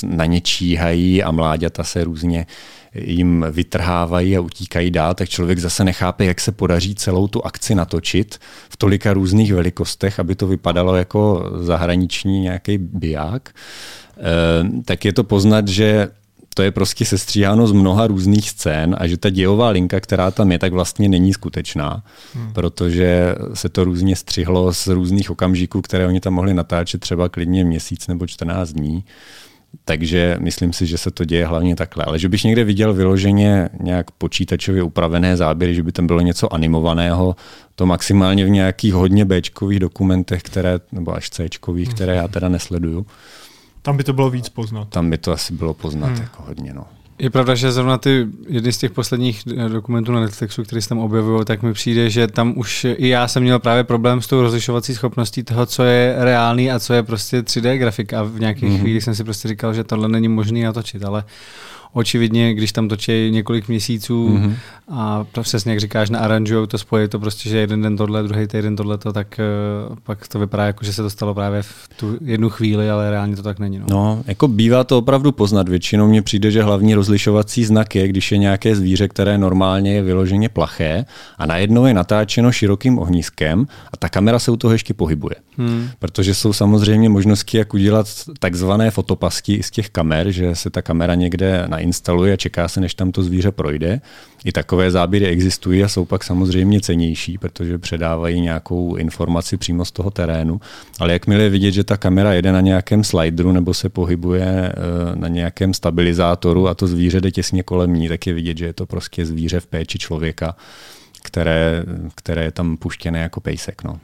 [0.07, 2.46] na ně číhají a mláďata se různě
[2.94, 7.74] jim vytrhávají a utíkají dál, tak člověk zase nechápe, jak se podaří celou tu akci
[7.74, 13.54] natočit v tolika různých velikostech, aby to vypadalo jako zahraniční nějaký biják.
[14.16, 16.09] E, tak je to poznat, že
[16.54, 20.52] to je prostě sestříháno z mnoha různých scén a že ta dějová linka, která tam
[20.52, 22.04] je, tak vlastně není skutečná,
[22.35, 22.52] hmm.
[22.52, 27.64] protože se to různě střihlo z různých okamžiků, které oni tam mohli natáčet třeba klidně
[27.64, 29.04] měsíc nebo 14 dní.
[29.84, 32.04] Takže myslím si, že se to děje hlavně takhle.
[32.04, 36.54] Ale že bych někde viděl vyloženě nějak počítačově upravené záběry, že by tam bylo něco
[36.54, 37.37] animovaného,
[37.74, 43.06] to maximálně v nějakých hodně Bčkových dokumentech, které, nebo až Cčkových, které já teda nesleduju.
[43.82, 44.88] Tam by to bylo víc poznat.
[44.88, 46.22] Tam by to asi bylo poznat hmm.
[46.22, 46.74] jako hodně.
[46.74, 46.87] No.
[47.18, 50.88] Je pravda, že zrovna ty jedny z těch posledních eh, dokumentů na Netflixu, které se
[50.88, 54.27] tam objevují, tak mi přijde, že tam už i já jsem měl právě problém s
[54.27, 58.20] tou rozlišovací schopností toho, co je reálný a co je prostě 3D grafika.
[58.20, 58.81] A v nějakých mm-hmm.
[58.81, 61.24] chvílích jsem si prostě říkal, že tohle není možné natočit, ale
[61.94, 64.54] očividně, když tam točí několik měsíců mm-hmm.
[64.90, 68.76] a přesně jak říkáš, naaranžují to spojí to prostě, že jeden den tohle, druhý týden
[68.76, 69.40] tohle, tak
[69.90, 73.11] uh, pak to vypadá jako, že se to stalo právě v tu jednu chvíli, ale
[73.11, 73.78] reálně to tak není.
[73.78, 73.87] No.
[73.90, 75.68] no, jako bývá to opravdu poznat.
[75.68, 80.02] Většinou mně přijde, že hlavní rozlišovací znak je, když je nějaké zvíře, které normálně je
[80.02, 81.04] vyloženě plaché
[81.38, 85.35] a najednou je natáčeno širokým ohniskem a ta kamera se u toho ještě pohybuje.
[85.59, 85.88] Hmm.
[85.98, 88.07] Protože jsou samozřejmě možnosti, jak udělat
[88.38, 92.81] takzvané fotopasti z těch kamer, že se ta kamera někde na nainstaluje a čeká se,
[92.81, 94.01] než tam to zvíře projde.
[94.44, 99.92] I takové záběry existují a jsou pak samozřejmě cenější, protože předávají nějakou informaci přímo z
[99.92, 100.61] toho terénu.
[101.01, 104.73] Ale jakmile je vidět, že ta kamera jede na nějakém slideru nebo se pohybuje eh,
[105.16, 108.73] na nějakém stabilizátoru a to zvíře jde těsně kolem ní, tak je vidět, že je
[108.73, 110.57] to prostě zvíře v péči člověka
[111.25, 113.85] které, které je tam puštěné jako pejsek.
[113.85, 113.99] No.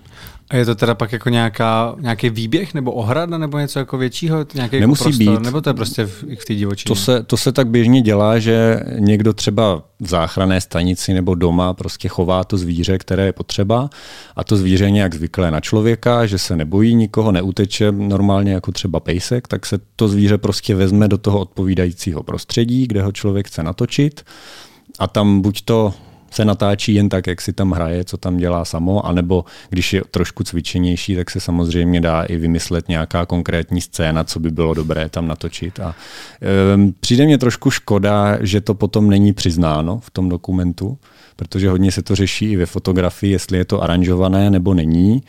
[0.50, 4.46] A je to teda pak jako nějaká, nějaký výběh nebo ohrada nebo něco jako většího?
[4.54, 5.44] Nějaký jako Nemusí jako prostor, být.
[5.44, 6.88] Nebo to je prostě v, v té divočině?
[6.88, 11.74] To se, to se tak běžně dělá, že někdo třeba v záchranné stanici nebo doma
[11.74, 13.90] prostě chová to zvíře, které je potřeba
[14.36, 18.72] a to zvíře je nějak zvyklé na člověka, že se nebojí nikoho, neuteče normálně jako
[18.72, 23.46] třeba pejsek, tak se to zvíře prostě vezme do toho odpovídajícího prostředí, kde ho člověk
[23.46, 24.24] chce natočit
[24.98, 25.94] a tam buď to
[26.30, 30.02] se natáčí jen tak, jak si tam hraje, co tam dělá samo, anebo když je
[30.10, 35.08] trošku cvičenější, tak se samozřejmě dá i vymyslet nějaká konkrétní scéna, co by bylo dobré
[35.08, 35.80] tam natočit.
[35.80, 35.94] A
[36.42, 40.98] e, přijde mě trošku škoda, že to potom není přiznáno v tom dokumentu,
[41.36, 45.22] protože hodně se to řeší i ve fotografii, jestli je to aranžované nebo není.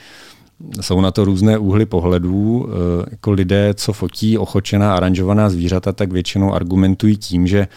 [0.82, 2.70] Jsou na to různé úhly pohledů.
[3.12, 7.68] Jako lidé, co fotí ochočená, aranžovaná zvířata, tak většinou argumentují tím, že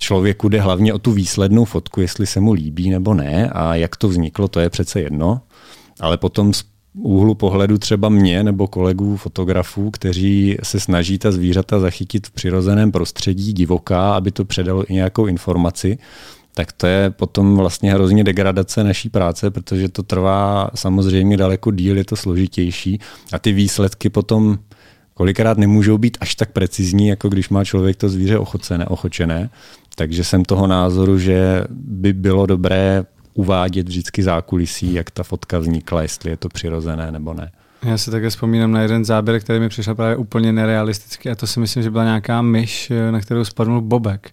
[0.00, 3.96] člověku jde hlavně o tu výslednou fotku, jestli se mu líbí nebo ne a jak
[3.96, 5.40] to vzniklo, to je přece jedno.
[6.00, 11.80] Ale potom z úhlu pohledu třeba mě nebo kolegů fotografů, kteří se snaží ta zvířata
[11.80, 15.98] zachytit v přirozeném prostředí divoká, aby to předalo i nějakou informaci,
[16.54, 21.96] tak to je potom vlastně hrozně degradace naší práce, protože to trvá samozřejmě daleko díl,
[21.96, 23.00] je to složitější
[23.32, 24.58] a ty výsledky potom
[25.14, 29.50] kolikrát nemůžou být až tak precizní, jako když má člověk to zvíře ochocené, ochočené.
[29.98, 33.04] Takže jsem toho názoru, že by bylo dobré
[33.34, 37.50] uvádět vždycky zákulisí, jak ta fotka vznikla, jestli je to přirozené nebo ne.
[37.82, 41.46] Já si také vzpomínám na jeden záběr, který mi přišel právě úplně nerealistický a to
[41.46, 44.30] si myslím, že byla nějaká myš, na kterou spadnul bobek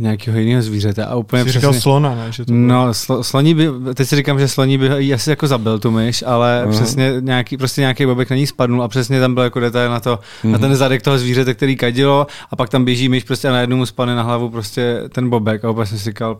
[0.00, 1.04] nějakého jiného zvířete.
[1.04, 2.32] A úplně Jsi říkal slona, ne?
[2.32, 5.78] Že to no, slo, sloní by, teď si říkám, že sloní by asi jako zabil
[5.78, 6.70] tu myš, ale uh-huh.
[6.70, 10.00] přesně nějaký, prostě nějaký bobek na ní spadnul a přesně tam byl jako detail na
[10.00, 10.50] to, uh-huh.
[10.50, 13.76] na ten zadek toho zvířete, který kadilo a pak tam běží myš prostě a najednou
[13.76, 16.38] mu spadne na hlavu prostě ten bobek a úplně jsem si říkal,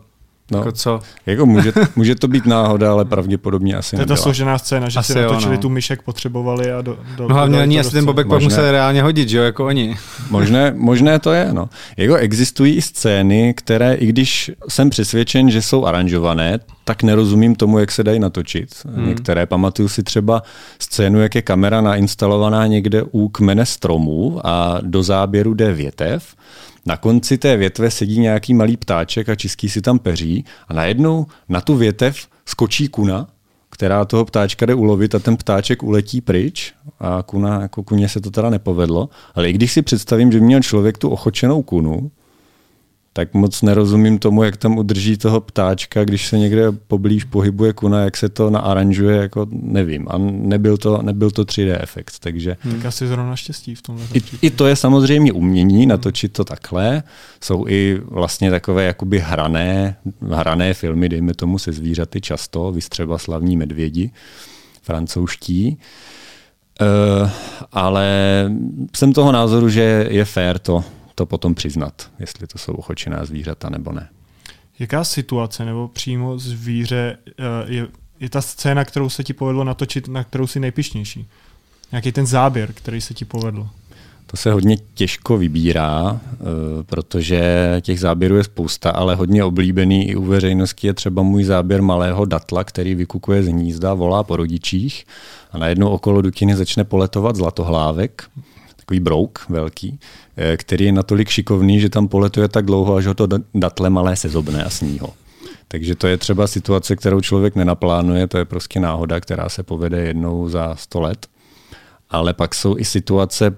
[0.51, 0.99] No, jako co?
[1.25, 4.99] Jako může, může to být náhoda, ale pravděpodobně asi To je ta složená scéna, že
[4.99, 5.61] asi si natočili no.
[5.61, 9.03] tu myšek potřebovali a do, do No hlavně ani asi ten bobek pak musel reálně
[9.03, 9.97] hodit, že jo, jako oni.
[10.29, 11.69] Možné, možné to je, no.
[11.97, 17.79] Jako existují i scény, které, i když jsem přesvědčen, že jsou aranžované, tak nerozumím tomu,
[17.79, 18.69] jak se dají natočit.
[18.95, 19.07] Hmm.
[19.07, 20.43] Některé pamatuju si třeba
[20.79, 26.35] scénu, jak je kamera nainstalovaná někde u kmene stromů a do záběru jde větev
[26.85, 31.25] na konci té větve sedí nějaký malý ptáček a čistí si tam peří a najednou
[31.49, 33.27] na tu větev skočí kuna,
[33.69, 38.21] která toho ptáčka jde ulovit a ten ptáček uletí pryč a kuna, jako kuně se
[38.21, 39.09] to teda nepovedlo.
[39.35, 42.11] Ale i když si představím, že měl člověk tu ochočenou kunu,
[43.19, 48.01] tak moc nerozumím tomu, jak tam udrží toho ptáčka, když se někde poblíž pohybuje kuna,
[48.01, 50.07] jak se to naaranžuje, jako nevím.
[50.09, 52.57] A nebyl to, nebyl to 3D efekt, takže...
[52.59, 52.73] Hmm.
[52.73, 54.05] Tak asi zrovna štěstí v tomhle.
[54.13, 57.03] I, I to je samozřejmě umění, natočit to takhle.
[57.43, 59.95] Jsou i vlastně takové jakoby hrané,
[60.31, 64.11] hrané filmy, dejme tomu se zvířaty často, vystřeba slavní medvědi,
[64.81, 65.77] francouzští.
[66.81, 67.29] Uh,
[67.71, 68.07] ale
[68.95, 70.83] jsem toho názoru, že je fér to
[71.19, 74.09] to potom přiznat, jestli to jsou ochočená zvířata nebo ne.
[74.79, 77.87] Jaká situace nebo přímo zvíře eh, je,
[78.19, 81.27] je ta scéna, kterou se ti povedlo natočit, na kterou si nejpišnější?
[81.91, 83.67] Nějaký ten záběr, který se ti povedl?
[84.25, 86.37] To se hodně těžko vybírá, eh,
[86.83, 87.41] protože
[87.81, 92.25] těch záběrů je spousta, ale hodně oblíbený i u veřejnosti je třeba můj záběr malého
[92.25, 95.05] datla, který vykukuje z hnízda, volá po rodičích
[95.51, 98.23] a najednou okolo dukiny začne poletovat zlatohlávek,
[98.89, 99.99] takový brouk velký,
[100.57, 104.63] který je natolik šikovný, že tam poletuje tak dlouho, až ho to datle malé sezobne
[104.63, 105.13] a sní ho.
[105.67, 110.01] Takže to je třeba situace, kterou člověk nenaplánuje, to je prostě náhoda, která se povede
[110.01, 111.27] jednou za sto let.
[112.09, 113.57] Ale pak jsou i situace,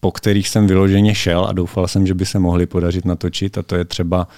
[0.00, 3.62] po kterých jsem vyloženě šel a doufal jsem, že by se mohly podařit natočit a
[3.62, 4.28] to je třeba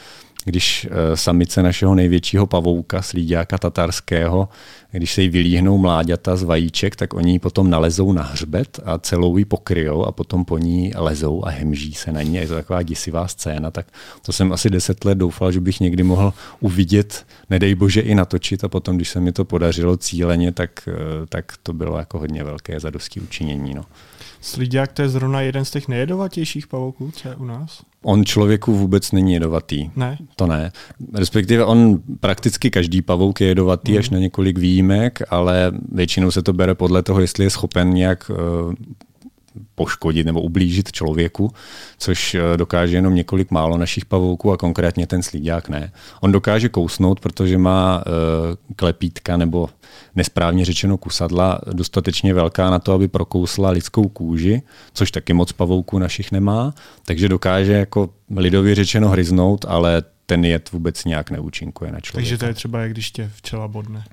[0.44, 4.48] když eh, samice našeho největšího pavouka, slíďáka tatarského,
[4.98, 8.98] když se jí vylíhnou mláďata z vajíček, tak oni ji potom nalezou na hřbet a
[8.98, 12.34] celou ji pokryjou a potom po ní lezou a hemží se na ní.
[12.34, 13.86] Je to taková děsivá scéna, tak
[14.22, 18.64] to jsem asi deset let doufal, že bych někdy mohl uvidět, nedej bože i natočit
[18.64, 22.44] a potom, když se mi to podařilo cíleně, tak, eh, tak to bylo jako hodně
[22.44, 23.74] velké zadosti učinění.
[23.74, 23.84] No.
[24.40, 27.82] Slíďák to je zrovna jeden z těch nejedovatějších pavouků, co je u nás?
[28.04, 29.90] On člověku vůbec není jedovatý.
[29.96, 30.18] Ne?
[30.36, 30.72] To ne.
[31.14, 33.98] Respektive on prakticky každý pavouk je jedovatý mm.
[33.98, 38.30] až na několik výjimek, ale většinou se to bere podle toho, jestli je schopen nějak
[38.30, 38.74] uh,
[39.74, 41.52] poškodit nebo ublížit člověku,
[41.98, 45.92] což eh, dokáže jenom několik málo našich pavouků a konkrétně ten slíďák ne.
[46.20, 48.12] On dokáže kousnout, protože má uh,
[48.76, 49.68] klepítka nebo
[50.16, 54.62] nesprávně řečeno kusadla dostatečně velká na to, aby prokousla lidskou kůži,
[54.92, 56.74] což taky moc pavouků našich nemá,
[57.06, 62.24] takže dokáže jako lidově řečeno hryznout, ale ten jed vůbec nějak neúčinkuje na člověka.
[62.24, 64.04] Takže to je třeba, jak když tě včela bodne.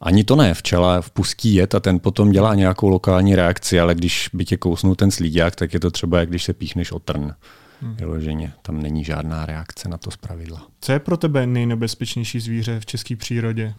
[0.00, 4.30] Ani to ne, včela vpustí jed a ten potom dělá nějakou lokální reakci, ale když
[4.32, 7.32] by tě kousnul ten slíďák, tak je to třeba, jak když se píchneš o trn.
[7.80, 7.96] Hmm.
[7.96, 10.66] Vyloženě, tam není žádná reakce na to zpravidla.
[10.80, 13.74] Co je pro tebe nejnebezpečnější zvíře v české přírodě?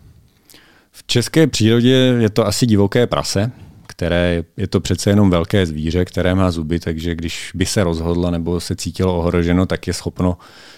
[0.92, 3.52] V české přírodě je to asi divoké prase,
[3.88, 8.32] které je to přece jenom velké zvíře, které má zuby, takže když by se rozhodlo
[8.32, 10.38] nebo se cítilo ohroženo, tak je schopno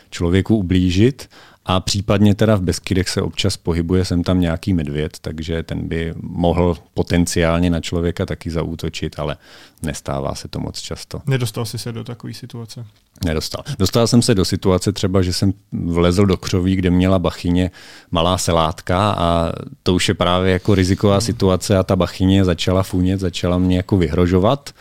[0.09, 1.29] člověku ublížit
[1.67, 6.13] a případně teda v Beskydech se občas pohybuje sem tam nějaký medvěd, takže ten by
[6.21, 9.37] mohl potenciálně na člověka taky zaútočit, ale
[9.81, 11.21] nestává se to moc často.
[11.25, 12.85] Nedostal jsi se do takové situace?
[13.25, 13.63] Nedostal.
[13.79, 17.71] Dostal jsem se do situace třeba, že jsem vlezl do křoví, kde měla bachyně
[18.11, 19.51] malá selátka a
[19.83, 23.97] to už je právě jako riziková situace a ta bachyně začala funět, začala mě jako
[23.97, 24.73] vyhrožovat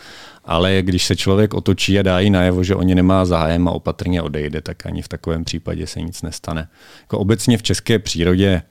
[0.47, 3.71] ale když se člověk otočí a dá jí najevo, že o ně nemá zájem a
[3.71, 6.67] opatrně odejde, tak ani v takovém případě se nic nestane.
[7.01, 8.61] Jako obecně v české přírodě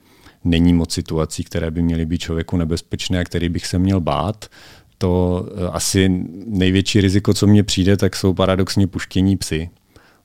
[0.43, 4.45] není moc situací, které by měly být člověku nebezpečné a který bych se měl bát.
[4.97, 6.09] To eh, asi
[6.47, 9.69] největší riziko, co mně přijde, tak jsou paradoxně puštění psy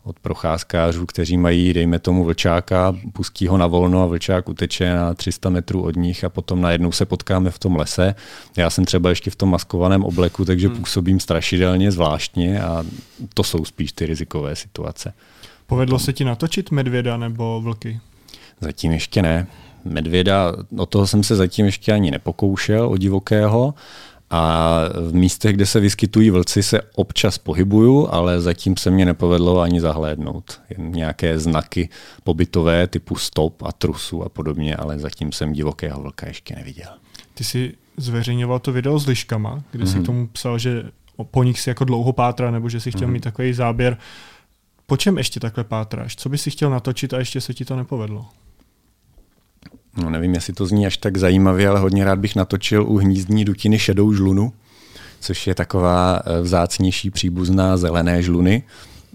[0.05, 5.15] od procházkářů, kteří mají, dejme tomu, vlčáka, pustí ho na volno a vlčák uteče na
[5.15, 8.15] 300 metrů od nich a potom najednou se potkáme v tom lese.
[8.57, 10.77] Já jsem třeba ještě v tom maskovaném obleku, takže hmm.
[10.77, 12.85] působím strašidelně, zvláštně a
[13.35, 15.13] to jsou spíš ty rizikové situace.
[15.67, 18.01] Povedlo se ti natočit medvěda nebo vlky?
[18.61, 19.47] Zatím ještě ne.
[19.85, 23.75] Medvěda, o toho jsem se zatím ještě ani nepokoušel, o divokého,
[24.33, 24.79] a
[25.11, 29.81] v místech, kde se vyskytují vlci, se občas pohybuju, ale zatím se mě nepovedlo ani
[29.81, 30.61] zahlédnout.
[30.71, 31.89] Jen nějaké znaky
[32.25, 36.89] pobytové typu stop a trusu a podobně, ale zatím jsem divokého vlka ještě neviděl.
[37.35, 39.89] Ty jsi zveřejňoval to video s liškama, kde mm-hmm.
[39.89, 40.05] si k mhm.
[40.07, 40.83] tomu psal, že
[41.31, 43.13] po nich si jako dlouho pátra, nebo že si chtěl mm-hmm.
[43.13, 43.97] mít takový záběr.
[44.87, 46.17] Po čem ještě takhle pátráš?
[46.17, 48.27] Co bys si chtěl natočit a ještě se ti to nepovedlo?
[49.97, 53.45] No nevím, jestli to zní až tak zajímavě, ale hodně rád bych natočil u hnízdní
[53.45, 54.53] dutiny šedou žlunu,
[55.21, 58.63] což je taková eh, vzácnější příbuzná zelené žluny,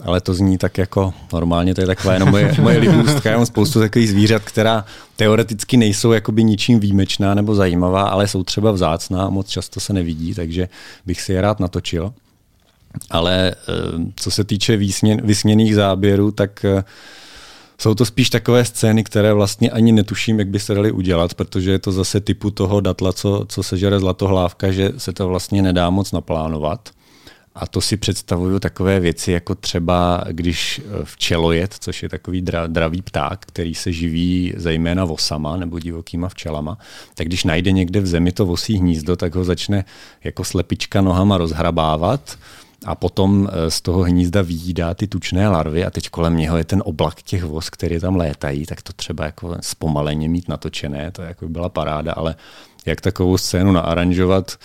[0.02, 3.30] ale to zní tak jako normálně, to je taková jenom moje, moje libůstka.
[3.30, 4.86] Já mám spoustu takových zvířat, která
[5.16, 9.94] teoreticky nejsou jakoby ničím výjimečná nebo zajímavá, ale jsou třeba vzácná a moc často se
[9.94, 10.70] nevidí, takže
[11.06, 12.14] bych si je rád natočil.
[13.10, 14.78] Ale eh, co se týče
[15.24, 16.84] vysněných záběrů, tak eh,
[17.82, 21.72] jsou to spíš takové scény, které vlastně ani netuším, jak by se dali udělat, protože
[21.72, 25.90] je to zase typu toho datla, co, co sežere zlatohlávka, že se to vlastně nedá
[25.90, 26.90] moc naplánovat.
[27.56, 32.68] A to si představuju takové věci, jako třeba když eh, včelojet, což je takový dra,
[32.68, 36.78] dravý pták, který se živí zejména vosama nebo divokýma včelama,
[37.16, 39.86] tak když najde někde v zemi to vosí hnízdo, tak ho začne
[40.24, 42.38] jako slepička nohama rozhrabávat
[42.86, 46.64] a potom eh, z toho hnízda výjídá ty tučné larvy a teď kolem něho je
[46.64, 51.22] ten oblak těch voz, které tam létají, tak to třeba jako zpomaleně mít natočené, to
[51.22, 52.36] jako by byla paráda, ale
[52.86, 54.56] jak takovou scénu naaranžovat,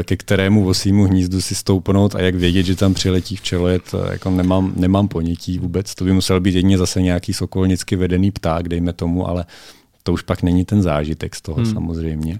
[0.00, 3.38] eh, ke kterému vosímu hnízdu si stoupnout a jak vědět, že tam přiletí
[3.68, 5.94] je to jako nemám, nemám ponětí vůbec.
[5.94, 9.44] To by musel být jedině zase nějaký sokolnicky vedený pták, dejme tomu, ale
[10.02, 11.72] to už pak není ten zážitek z toho hmm.
[11.72, 12.38] samozřejmě.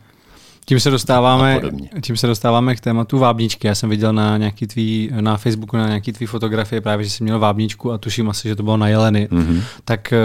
[0.68, 1.60] Tím se dostáváme,
[2.00, 3.66] tím se dostáváme k tématu vábničky.
[3.66, 7.24] Já jsem viděl na nějaký tvý, na Facebooku na nějaký tvý fotografie právě, že jsi
[7.24, 9.28] měl vábničku a tuším asi, že to bylo na jeleny.
[9.30, 9.62] Mm-hmm.
[9.84, 10.18] Tak eh,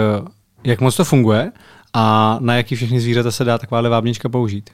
[0.64, 1.52] jak moc to funguje
[1.94, 4.70] a na jaký všechny zvířata se dá takováhle vábnička použít?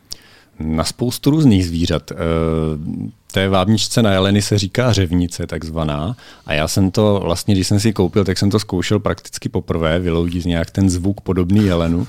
[0.58, 2.12] Na spoustu různých zvířat.
[2.12, 2.16] Eh,
[3.32, 7.80] té vábničce na jeleny se říká řevnice takzvaná a já jsem to vlastně, když jsem
[7.80, 12.06] si koupil, tak jsem to zkoušel prakticky poprvé, vyloudit nějak ten zvuk podobný jelenu.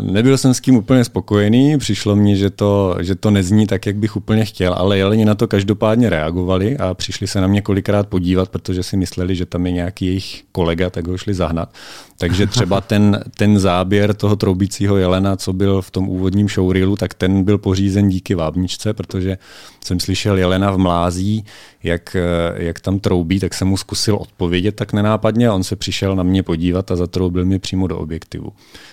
[0.00, 3.96] Nebyl jsem s tím úplně spokojený, přišlo mně, že to, že to nezní tak, jak
[3.96, 8.06] bych úplně chtěl, ale jeleni na to každopádně reagovali a přišli se na mě kolikrát
[8.06, 11.74] podívat, protože si mysleli, že tam je nějaký jejich kolega, tak ho šli zahnat.
[12.18, 17.14] Takže třeba ten, ten záběr toho troubícího jelena, co byl v tom úvodním showreelu, tak
[17.14, 19.38] ten byl pořízen díky vábničce, protože
[19.84, 21.44] jsem slyšel jelena v mlází,
[21.82, 22.16] jak,
[22.56, 26.22] jak tam troubí, tak jsem mu zkusil odpovědět tak nenápadně a on se přišel na
[26.22, 28.52] mě podívat a zatroubil mi přímo do objektivu.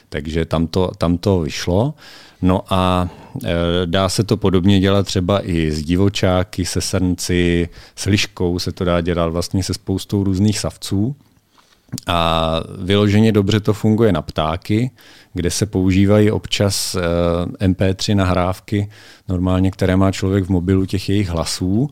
[0.09, 1.93] Takže tam to, tam to vyšlo.
[2.41, 3.09] No a
[3.45, 3.51] e,
[3.85, 8.85] dá se to podobně dělat třeba i s divočáky, se srnci, s liškou se to
[8.85, 11.15] dá dělat vlastně se spoustou různých savců.
[12.07, 14.91] A vyloženě dobře to funguje na ptáky,
[15.33, 16.97] kde se používají občas
[17.59, 18.89] MP3 nahrávky,
[19.29, 21.89] normálně, které má člověk v mobilu těch jejich hlasů.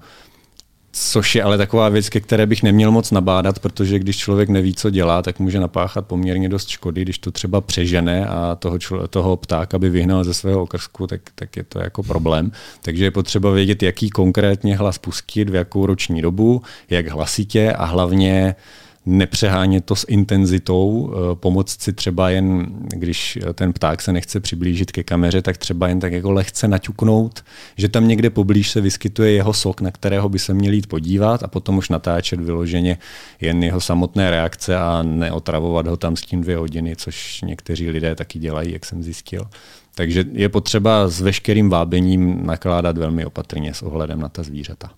[0.95, 4.73] Což je ale taková věc, ke které bych neměl moc nabádat, protože když člověk neví,
[4.73, 7.01] co dělá, tak může napáchat poměrně dost škody.
[7.01, 11.21] Když to třeba přežene a toho, člo, toho ptáka by vyhnal ze svého okrsku, tak,
[11.35, 12.51] tak je to jako problém.
[12.81, 17.85] Takže je potřeba vědět, jaký konkrétně hlas pustit, v jakou roční dobu, jak hlasitě a
[17.85, 18.55] hlavně
[19.05, 24.91] nepřehánět to s intenzitou, eh, pomoct si třeba jen, když ten pták se nechce přiblížit
[24.91, 27.43] ke kameře, tak třeba jen tak jako lehce naťuknout,
[27.77, 31.43] že tam někde poblíž se vyskytuje jeho sok, na kterého by se měl jít podívat
[31.43, 32.97] a potom už natáčet vyloženě
[33.41, 38.15] jen jeho samotné reakce a neotravovat ho tam s tím dvě hodiny, což někteří lidé
[38.15, 39.47] taky dělají, jak jsem zjistil.
[39.95, 44.89] Takže je potřeba s veškerým vábením nakládat velmi opatrně s ohledem na ta zvířata.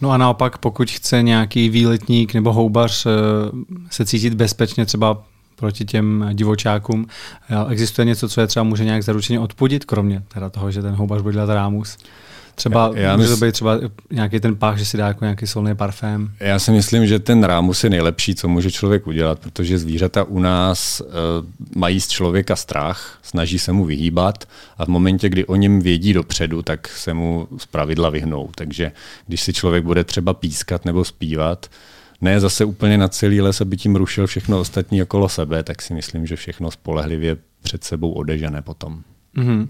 [0.00, 3.10] No a naopak, pokud chce nějaký výletník nebo houbař eh,
[3.90, 5.22] se cítit bezpečně třeba
[5.56, 7.06] proti těm divočákům,
[7.50, 10.94] eh, existuje něco, co je třeba může nějak zaručeně odpudit, kromě teda toho, že ten
[10.94, 11.98] houbař bude dělat rámus?
[12.54, 13.40] Třeba já, já může mysl...
[13.40, 16.32] to být třeba nějaký ten pách, že si dá jako nějaký solný parfém.
[16.40, 20.38] Já si myslím, že ten rámus je nejlepší, co může člověk udělat, protože zvířata u
[20.38, 21.06] nás uh,
[21.76, 26.12] mají z člověka strach, snaží se mu vyhýbat a v momentě, kdy o něm vědí
[26.12, 28.50] dopředu, tak se mu z pravidla vyhnou.
[28.54, 28.92] Takže
[29.26, 31.70] když si člověk bude třeba pískat nebo zpívat,
[32.20, 35.94] ne zase úplně na celý les, aby tím rušil všechno ostatní okolo sebe, tak si
[35.94, 39.02] myslím, že všechno spolehlivě před sebou odežené potom.
[39.36, 39.68] Mm-hmm.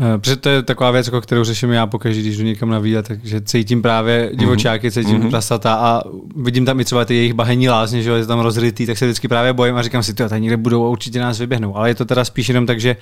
[0.00, 2.78] Uh, protože to je taková věc, jako kterou řeším já pokaždé, když jdu někam na
[2.78, 5.30] výlet, takže cítím právě divočáky, cítím mm-hmm.
[5.30, 6.02] prasata a
[6.36, 9.28] vidím tam i třeba ty jejich bahení lázně, že je tam rozrytý, tak se vždycky
[9.28, 11.76] právě bojím a říkám si, ty tady někde budou a určitě nás vyběhnou.
[11.76, 12.96] Ale je to teda spíš jenom tak, že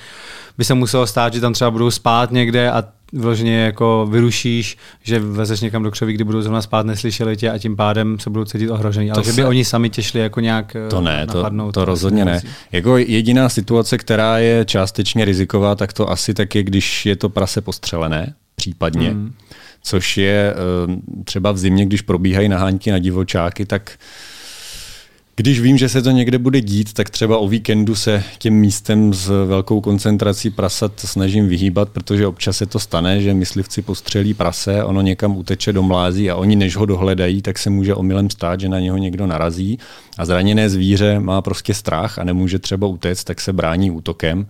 [0.59, 5.21] by se muselo stát, že tam třeba budou spát někde a vyloženě jako vyrušíš, že
[5.21, 8.45] vezeš někam do křoví, kdy budou zrovna spát, neslyšeli tě a tím pádem se budou
[8.45, 9.11] cítit ohrožení.
[9.11, 9.47] Ale to že by se...
[9.47, 12.41] oni sami těšli jako nějak To ne, to, to, to rozhodně ne.
[12.73, 17.29] Jako jediná situace, která je částečně riziková, tak to asi tak je, když je to
[17.29, 19.11] prase postřelené, případně.
[19.11, 19.33] Hmm.
[19.83, 23.91] Což je eh, třeba v zimě, když probíhají nahánky na divočáky, tak
[25.37, 29.15] když vím, že se to někde bude dít, tak třeba o víkendu se těm místem
[29.15, 34.85] s velkou koncentrací prasat snažím vyhýbat, protože občas se to stane, že myslivci postřelí prase,
[34.85, 38.61] ono někam uteče do mlází a oni než ho dohledají, tak se může omylem stát,
[38.61, 39.79] že na něho někdo narazí
[40.19, 44.47] a zraněné zvíře má prostě strach a nemůže třeba utéct, tak se brání útokem.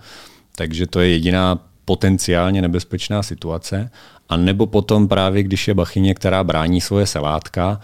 [0.57, 3.91] Takže to je jediná potenciálně nebezpečná situace.
[4.29, 7.81] A nebo potom právě, když je bachyně, která brání svoje selátka,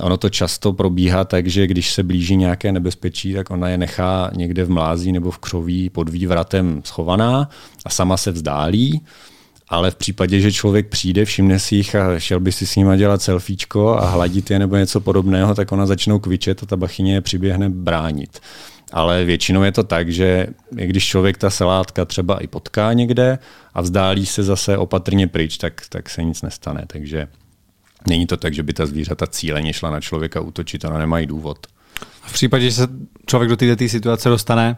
[0.00, 4.30] ono to často probíhá tak, že když se blíží nějaké nebezpečí, tak ona je nechá
[4.36, 7.50] někde v mlází nebo v křoví pod vývratem schovaná
[7.84, 9.02] a sama se vzdálí.
[9.70, 12.96] Ale v případě, že člověk přijde, všimne si jich a šel by si s nima
[12.96, 17.14] dělat selfiečko a hladit je nebo něco podobného, tak ona začnou kvičet a ta bachyně
[17.14, 18.40] je přiběhne bránit.
[18.92, 23.38] Ale většinou je to tak, že když člověk ta selátka třeba i potká někde
[23.74, 26.84] a vzdálí se zase opatrně pryč, tak, tak se nic nestane.
[26.86, 27.28] Takže
[28.06, 31.66] Není to tak, že by ta zvířata cíleně šla na člověka útočit, ona nemají důvod.
[32.22, 32.88] V případě, že se
[33.26, 34.76] člověk do této situace dostane,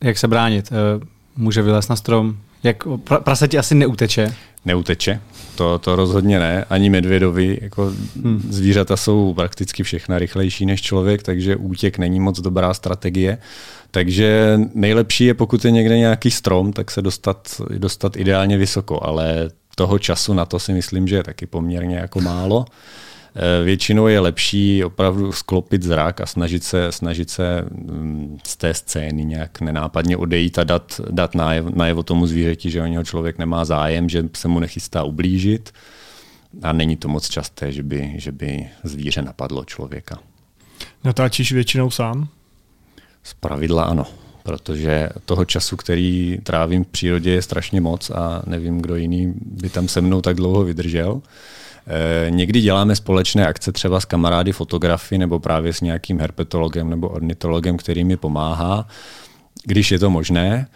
[0.00, 0.72] jak se bránit?
[0.72, 2.36] Eh, může vylézt na strom?
[2.62, 2.76] Jak
[3.24, 4.34] prase ti asi neuteče?
[4.64, 5.20] Neuteče,
[5.54, 7.58] to, to rozhodně ne, ani medvědovi.
[7.62, 8.42] Jako hmm.
[8.50, 13.38] Zvířata jsou prakticky všechna rychlejší než člověk, takže útěk není moc dobrá strategie.
[13.90, 19.50] Takže nejlepší je, pokud je někde nějaký strom, tak se dostat, dostat ideálně vysoko, ale
[19.76, 22.64] toho času na to si myslím, že je taky poměrně jako málo.
[23.34, 28.74] Eh, většinou je lepší opravdu sklopit zrak a snažit se, snažit se mm, z té
[28.74, 33.38] scény nějak nenápadně odejít a dát, dát najevo, najevo tomu zvířeti, že o něho člověk
[33.38, 35.72] nemá zájem, že se mu nechystá ublížit.
[36.62, 40.18] A není to moc časté, že by, že by zvíře napadlo člověka.
[41.04, 42.28] Natáčíš většinou sám?
[43.22, 44.06] Z pravidla ano
[44.42, 49.68] protože toho času, který trávím v přírodě, je strašně moc a nevím, kdo jiný by
[49.70, 51.22] tam se mnou tak dlouho vydržel.
[51.86, 57.08] E, někdy děláme společné akce třeba s kamarády fotografy nebo právě s nějakým herpetologem nebo
[57.08, 58.88] ornitologem, který mi pomáhá,
[59.64, 60.66] když je to možné.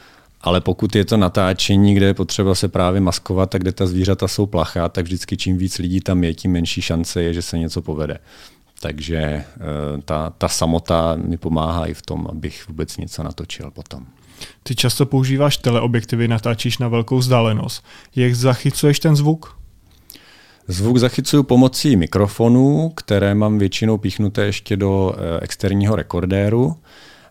[0.41, 4.29] Ale pokud je to natáčení, kde je potřeba se právě maskovat a kde ta zvířata
[4.29, 7.59] jsou plachá, tak vždycky čím víc lidí tam je, tím menší šance je, že se
[7.59, 8.19] něco povede.
[8.81, 9.45] Takže eh,
[10.05, 14.07] ta, ta samota mi pomáhá i v tom, abych vůbec něco natočil potom.
[14.63, 17.85] Ty často používáš teleobjektivy, natáčíš na velkou vzdálenost.
[18.17, 19.57] Jak zachycuješ ten zvuk?
[20.69, 26.77] Zvuk zachycuju pomocí mikrofonů, které mám většinou píchnuté ještě do eh, externího rekordéru.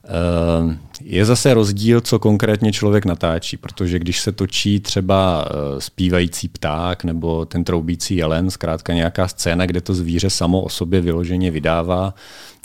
[0.08, 6.48] Eh, je zase rozdíl, co konkrétně člověk natáčí, protože když se točí třeba eh, zpívající
[6.48, 11.52] pták nebo ten troubící jelen, zkrátka nějaká scéna, kde to zvíře samo o sobě vyloženě
[11.52, 12.14] vydává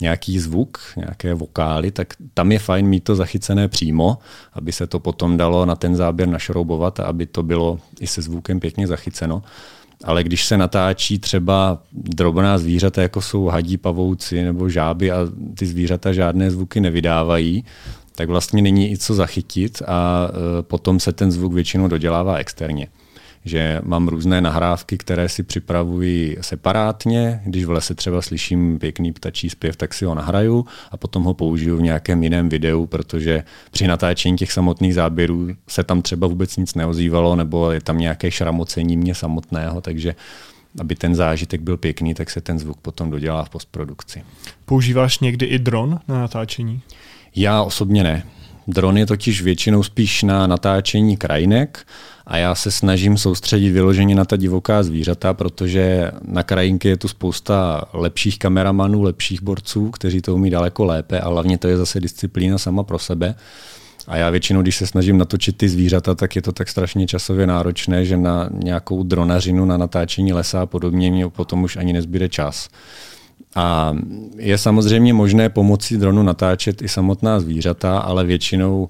[0.00, 4.18] nějaký zvuk, nějaké vokály, tak tam je fajn mít to zachycené přímo,
[4.52, 8.22] aby se to potom dalo na ten záběr našroubovat a aby to bylo i se
[8.22, 9.42] zvukem pěkně zachyceno.
[10.04, 15.16] Ale když se natáčí třeba drobná zvířata, jako jsou hadí, pavouci nebo žáby a
[15.54, 17.64] ty zvířata žádné zvuky nevydávají,
[18.14, 22.88] tak vlastně není i co zachytit a e, potom se ten zvuk většinou dodělává externě
[23.44, 27.42] že mám různé nahrávky, které si připravuji separátně.
[27.44, 31.34] Když v lese třeba slyším pěkný ptačí zpěv, tak si ho nahraju a potom ho
[31.34, 36.56] použiju v nějakém jiném videu, protože při natáčení těch samotných záběrů se tam třeba vůbec
[36.56, 40.14] nic neozývalo nebo je tam nějaké šramocení mě samotného, takže
[40.80, 44.22] aby ten zážitek byl pěkný, tak se ten zvuk potom dodělá v postprodukci.
[44.64, 46.80] Používáš někdy i dron na natáčení?
[47.36, 48.22] Já osobně ne.
[48.70, 51.86] Dron je totiž většinou spíš na natáčení krajinek
[52.26, 57.08] a já se snažím soustředit vyloženě na ta divoká zvířata, protože na krajinky je tu
[57.08, 62.00] spousta lepších kameramanů, lepších borců, kteří to umí daleko lépe a hlavně to je zase
[62.00, 63.34] disciplína sama pro sebe.
[64.06, 67.46] A já většinou, když se snažím natočit ty zvířata, tak je to tak strašně časově
[67.46, 72.28] náročné, že na nějakou dronařinu, na natáčení lesa a podobně mě potom už ani nezbyde
[72.28, 72.68] čas.
[73.54, 73.96] A
[74.36, 78.88] je samozřejmě možné pomocí dronu natáčet i samotná zvířata, ale většinou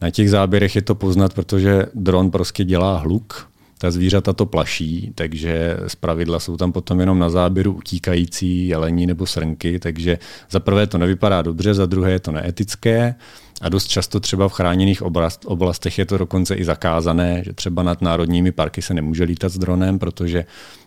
[0.00, 3.48] na těch záběrech je to poznat, protože dron prostě dělá hluk,
[3.78, 9.06] ta zvířata to plaší, takže z pravidla jsou tam potom jenom na záběru utíkající jelení
[9.06, 10.18] nebo srnky, takže
[10.50, 13.14] za prvé to nevypadá dobře, za druhé je to neetické
[13.60, 15.02] a dost často třeba v chráněných
[15.46, 19.58] oblastech je to dokonce i zakázané, že třeba nad národními parky se nemůže lítat s
[19.58, 20.44] dronem, protože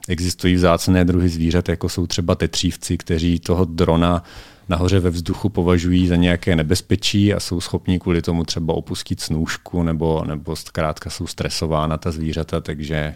[0.08, 4.24] existují vzácné druhy zvířat, jako jsou třeba tetřívci, kteří toho drona
[4.70, 9.84] nahoře ve vzduchu považují za nějaké nebezpečí a jsou schopni kvůli tomu třeba opustit snůžku
[9.84, 13.16] nebo, nebo zkrátka jsou stresována ta zvířata, takže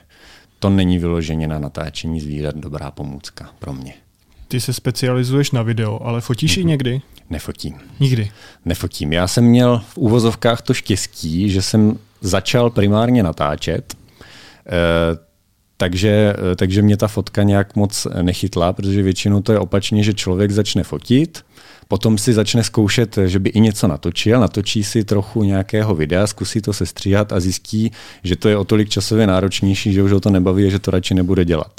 [0.59, 3.93] to není vyloženě na natáčení zvířat dobrá pomůcka pro mě.
[4.51, 6.59] Ty se specializuješ na video, ale fotíš mm-hmm.
[6.59, 6.69] i mhm.
[6.69, 7.01] někdy?
[7.29, 7.75] Nefotím.
[7.99, 8.31] Nikdy?
[8.65, 9.13] Nefotím.
[9.13, 13.95] Já jsem měl v úvozovkách to štěstí, že jsem začal primárně natáčet,
[14.67, 14.71] eh,
[15.77, 20.51] takže, takže mě ta fotka nějak moc nechytla, protože většinou to je opačně, že člověk
[20.51, 21.45] začne fotit,
[21.87, 26.61] potom si začne zkoušet, že by i něco natočil, natočí si trochu nějakého videa, zkusí
[26.61, 27.91] to sestříhat a zjistí,
[28.23, 30.91] že to je o tolik časově náročnější, že už ho to nebaví a že to
[30.91, 31.71] radši nebude dělat.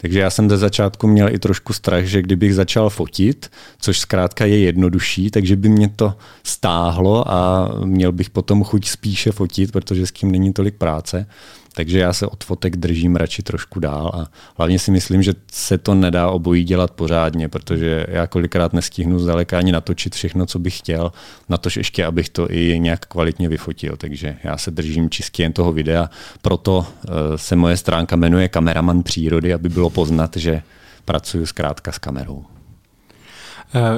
[0.00, 4.44] Takže já jsem ze začátku měl i trošku strach, že kdybych začal fotit, což zkrátka
[4.44, 10.06] je jednodušší, takže by mě to stáhlo a měl bych potom chuť spíše fotit, protože
[10.06, 11.26] s tím není tolik práce.
[11.74, 15.78] Takže já se od fotek držím radši trošku dál a hlavně si myslím, že se
[15.78, 20.78] to nedá obojí dělat pořádně, protože já kolikrát nestihnu zdaleka ani natočit všechno, co bych
[20.78, 21.12] chtěl,
[21.48, 23.96] na to ještě, abych to i nějak kvalitně vyfotil.
[23.96, 26.10] Takže já se držím čistě jen toho videa,
[26.42, 30.62] proto eh, se moje stránka jmenuje Kameraman přírody, aby bylo poznat, že
[31.04, 32.44] pracuji zkrátka s kamerou.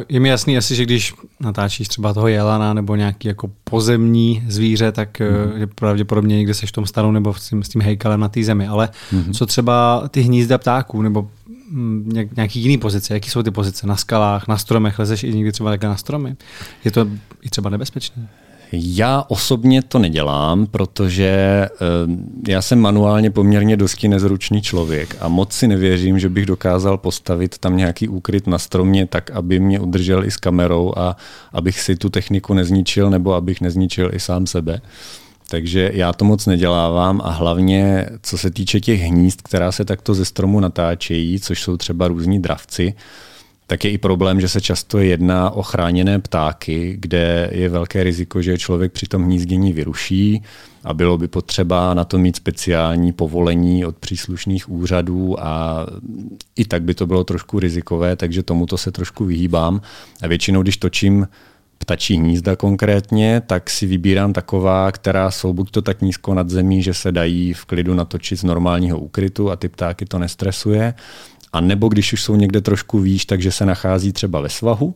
[0.09, 4.93] Je mi jasný asi, že když natáčíš třeba toho jelana nebo nějaký jako pozemní zvíře,
[4.93, 5.61] tak mm.
[5.61, 8.45] je pravděpodobně někde seš v tom stanu nebo s tím, s tím hejkalem na té
[8.45, 8.67] zemi.
[8.67, 9.33] Ale mm.
[9.33, 11.31] co třeba ty hnízda ptáků nebo
[11.71, 13.15] mm, nějaký jiný pozice?
[13.15, 13.87] Jaký jsou ty pozice?
[13.87, 14.99] Na skalách, na stromech?
[14.99, 16.37] Lezeš i někdy třeba takhle na stromy?
[16.85, 17.07] Je to
[17.43, 18.29] i třeba nebezpečné?
[18.73, 21.69] Já osobně to nedělám, protože eh,
[22.49, 27.59] já jsem manuálně poměrně dosti nezručný člověk a moc si nevěřím, že bych dokázal postavit
[27.59, 31.17] tam nějaký úkryt na stromě tak, aby mě udržel i s kamerou a
[31.53, 34.81] abych si tu techniku nezničil nebo abych nezničil i sám sebe.
[35.49, 40.15] Takže já to moc nedělávám a hlavně co se týče těch hnízd, která se takto
[40.15, 42.95] ze stromu natáčejí, což jsou třeba různí dravci,
[43.67, 48.43] tak je i problém, že se často jedná o chráněné ptáky, kde je velké riziko,
[48.43, 50.43] že člověk při tom hnízdění vyruší
[50.85, 55.87] a bylo by potřeba na to mít speciální povolení od příslušných úřadů a
[56.57, 59.81] i tak by to bylo trošku rizikové, takže tomuto se trošku vyhýbám.
[60.23, 61.29] A většinou, když točím
[61.79, 66.83] ptačí hnízda konkrétně, tak si vybírám taková, která jsou buď to tak nízko nad zemí,
[66.83, 70.95] že se dají v klidu natočit z normálního úkrytu a ty ptáky to nestresuje,
[71.53, 74.95] a nebo když už jsou někde trošku výš, takže se nachází třeba ve svahu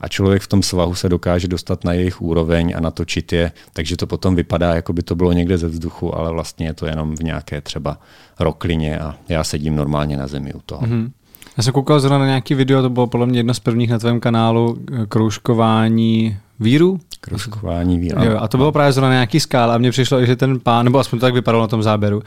[0.00, 3.96] a člověk v tom svahu se dokáže dostat na jejich úroveň a natočit je, takže
[3.96, 7.16] to potom vypadá, jako by to bylo někde ze vzduchu, ale vlastně je to jenom
[7.16, 7.98] v nějaké třeba
[8.40, 10.82] roklině a já sedím normálně na zemi u toho.
[10.82, 11.10] Mm-hmm.
[11.56, 13.98] Já jsem koukal zrovna na nějaký video, to bylo podle mě jedno z prvních na
[13.98, 14.78] tvém kanálu,
[15.08, 17.00] kroužkování víru.
[17.20, 18.24] Kroužkování víru.
[18.24, 20.98] Jo, a to bylo právě zrovna nějaký skál a mně přišlo, že ten pán, nebo
[20.98, 22.22] aspoň to tak vypadalo na tom záběru,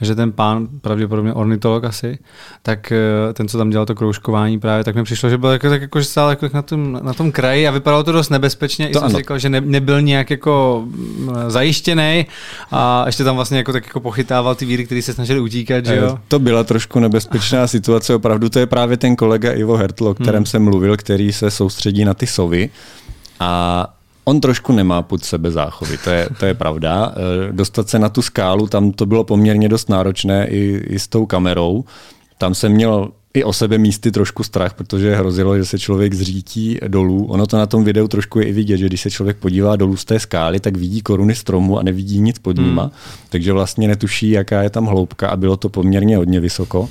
[0.00, 2.18] že ten pán, pravděpodobně ornitolog asi,
[2.62, 5.68] tak eh, ten, co tam dělal to kroužkování právě, tak mi přišlo, že byl jako,
[5.68, 8.88] tak jako, že stál jako na, tom, na tom kraji a vypadalo to dost nebezpečně.
[8.88, 12.26] To I jsem si říkal, že ne, nebyl nějak jako mm, zajištěný
[12.70, 15.86] a ještě tam vlastně jako, tak jako pochytával ty víry, které se snažili utíkat.
[15.86, 16.18] Že jo?
[16.28, 20.34] To byla trošku nebezpečná situace, opravdu to je právě ten kolega Ivo Hertl, o kterém
[20.34, 20.46] hmm.
[20.46, 22.70] jsem mluvil, který se soustředí na ty sovy
[23.40, 23.92] a
[24.28, 27.14] On trošku nemá pod sebe záchovy, to je, to je pravda.
[27.14, 31.08] Eh, dostat se na tu skálu, tam to bylo poměrně dost náročné i, i s
[31.08, 31.84] tou kamerou.
[32.38, 36.78] Tam jsem měl i o sebe místy trošku strach, protože hrozilo, že se člověk zřítí
[36.88, 37.26] dolů.
[37.26, 39.96] Ono to na tom videu trošku je i vidět, že když se člověk podívá dolů
[39.96, 42.92] z té skály, tak vidí koruny stromu a nevidí nic pod nima, hmm.
[43.28, 46.88] takže vlastně netuší, jaká je tam hloubka a bylo to poměrně hodně vysoko.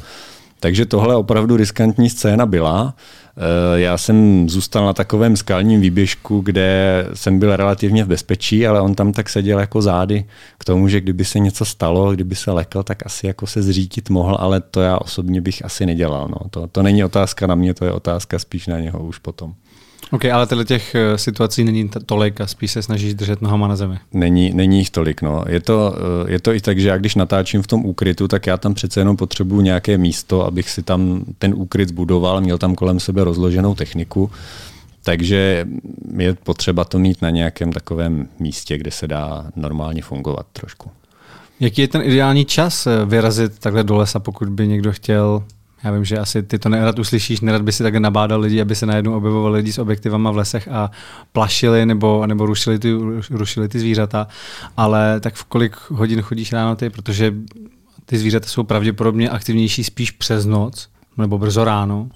[0.66, 2.93] Takže tohle opravdu riskantní scéna byla.
[3.38, 8.82] Eh, já jsem zůstal na takovém skalním výběžku, kde jsem byl relativně v bezpečí, ale
[8.82, 10.26] on tam tak seděl jako zády
[10.57, 14.09] k tomu, že kdyby se něco stalo, kdyby se lekl, tak asi jako se zřítit
[14.09, 16.28] mohl, ale to já osobně bych asi nedělal.
[16.28, 16.49] No.
[16.49, 19.53] To, to není otázka na mě, to je otázka spíš na něho už potom.
[20.11, 23.75] OK, ale tyhle těch eh, situací není tolik a spíš se snažíš držet nohama na
[23.75, 23.97] zemi.
[24.13, 25.21] Není, není jich tolik.
[25.21, 25.45] No.
[25.47, 25.95] Je, to,
[26.27, 28.73] eh, je to i tak, že já když natáčím v tom úkrytu, tak já tam
[28.73, 33.23] přece jenom potřebuju nějaké místo, abych si tam ten úkryt zbudoval, měl tam kolem sebe
[33.23, 34.31] rozloženou techniku.
[35.03, 35.65] Takže
[36.17, 40.89] je potřeba to mít na nějakém takovém místě, kde se dá normálně fungovat trošku.
[41.59, 45.43] Jaký je ten ideální čas eh, vyrazit takhle do lesa, pokud by někdo chtěl
[45.86, 48.75] já vím, že asi ty to nerad uslyšíš, nerad by si tak nabádal lidi, aby
[48.75, 50.91] se najednou objevovali lidi s objektivama v lesech a
[51.31, 52.93] plašili nebo, nebo rušili, ty,
[53.29, 54.27] rušili ty zvířata,
[54.77, 57.33] ale tak v kolik hodin chodíš ráno ty, protože
[58.05, 62.09] ty zvířata jsou pravděpodobně aktivnější spíš přes noc nebo brzo ráno.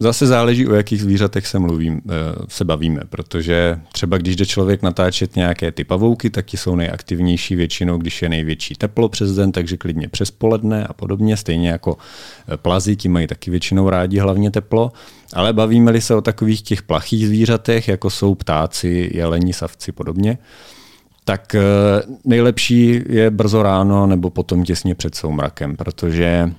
[0.00, 2.10] Zase záleží, o jakých zvířatech se mluvím, eh,
[2.48, 7.54] se bavíme, protože třeba když jde člověk natáčet nějaké ty pavouky, tak ti jsou nejaktivnější
[7.56, 11.96] většinou, když je největší teplo přes den, takže klidně přes poledne a podobně, stejně jako
[12.48, 14.92] eh, plazy, ti mají taky většinou rádi hlavně teplo,
[15.32, 20.38] ale bavíme-li se o takových těch plachých zvířatech, jako jsou ptáci, jeleni, savci podobně,
[21.24, 21.62] tak eh,
[22.24, 26.52] nejlepší je brzo ráno nebo potom těsně před soumrakem, protože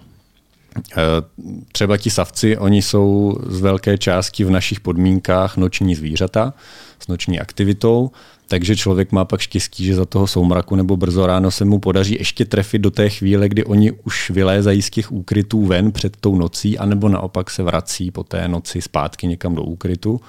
[1.71, 6.53] třeba ti savci, oni jsou z velké části v našich podmínkách noční zvířata
[6.99, 8.11] s noční aktivitou,
[8.47, 12.15] takže člověk má pak štěstí, že za toho soumraku nebo brzo ráno se mu podaří
[12.19, 16.35] ještě trefit do té chvíle, kdy oni už vylézají z těch úkrytů ven před tou
[16.35, 20.21] nocí, anebo naopak se vrací po té noci zpátky někam do úkrytu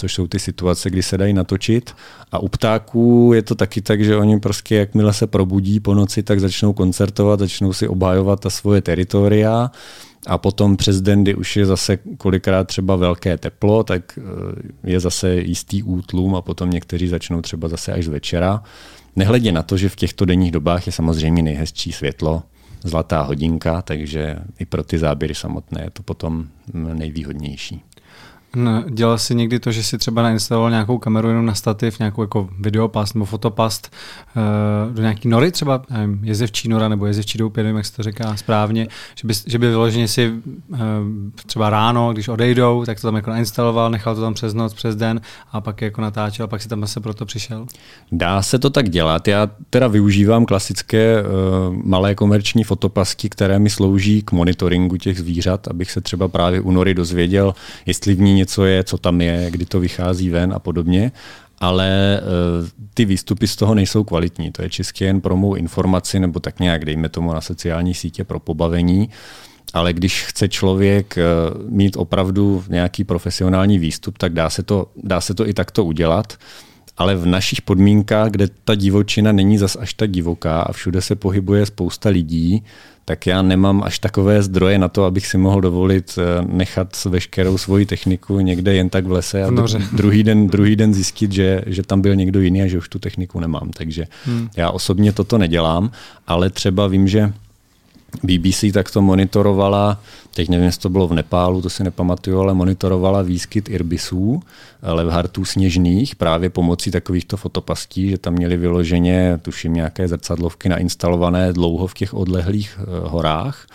[0.00, 1.94] což jsou ty situace, kdy se dají natočit.
[2.32, 6.22] A u ptáků je to taky tak, že oni prostě, jakmile se probudí po noci,
[6.22, 9.70] tak začnou koncertovat, začnou si obhajovat ta svoje teritoria
[10.26, 15.00] a potom přes den, kdy už je zase kolikrát třeba velké teplo, tak eh, je
[15.00, 18.62] zase jistý útlum a potom někteří začnou třeba zase až z večera.
[19.16, 22.42] Nehledě na to, že v těchto denních dobách je samozřejmě nejhezčí světlo,
[22.84, 26.44] zlatá hodinka, takže i pro ty záběry samotné je to potom
[26.74, 27.82] nejvýhodnější.
[28.56, 32.22] No, dělal jsi někdy to, že si třeba nainstaloval nějakou kameru jenom na stativ, nějakou
[32.22, 33.92] jako videopast nebo fotopast
[34.36, 38.02] uh, do nějaký nory, třeba nevím, jezevčí nora nebo jezevčí doupě, nevím, jak se to
[38.02, 40.32] říká správně, že by, že by vyloženě si
[40.68, 40.78] uh,
[41.46, 44.96] třeba ráno, když odejdou, tak to tam jako nainstaloval, nechal to tam přes noc, přes
[44.96, 45.20] den
[45.52, 47.66] a pak jako natáčel, a pak si tam zase proto přišel?
[48.12, 49.28] Dá se to tak dělat.
[49.28, 51.28] Já teda využívám klasické uh,
[51.84, 56.70] malé komerční fotopasky, které mi slouží k monitoringu těch zvířat, abych se třeba právě u
[56.70, 57.54] nory dozvěděl,
[57.86, 61.12] jestli v ní něco je, co tam je, kdy to vychází ven a podobně
[61.60, 64.52] ale uh, ty výstupy z toho nejsou kvalitní.
[64.52, 68.24] To je čistě jen pro mou informaci, nebo tak nějak, dejme tomu na sociální sítě
[68.24, 69.10] pro pobavení.
[69.72, 75.20] Ale když chce člověk uh, mít opravdu nějaký profesionální výstup, tak dá se to, dá
[75.20, 76.36] se to i takto udělat.
[76.96, 81.14] Ale v našich podmínkách, kde ta divočina není zas až tak divoká a všude se
[81.14, 82.64] pohybuje spousta lidí,
[83.10, 87.58] tak já nemám až takové zdroje na to, abych si mohl dovolit eh, nechat veškerou
[87.58, 89.50] svoji techniku někde jen tak v lese a
[89.92, 92.98] druhý den, druhý den zjistit, že, že tam byl někdo jiný a že už tu
[92.98, 93.70] techniku nemám.
[93.70, 94.48] Takže hmm.
[94.56, 95.90] já osobně toto nedělám,
[96.26, 97.32] ale třeba vím, že
[98.22, 100.00] BBC tak to monitorovala,
[100.34, 104.42] teď nevím, jestli to bylo v Nepálu, to si nepamatuju, ale monitorovala výskyt irbisů,
[104.82, 111.86] levhartů sněžných právě pomocí takovýchto fotopastí, že tam měli vyloženě, tuším, nějaké zrcadlovky nainstalované dlouho
[111.86, 113.66] v těch odlehlých eh, horách.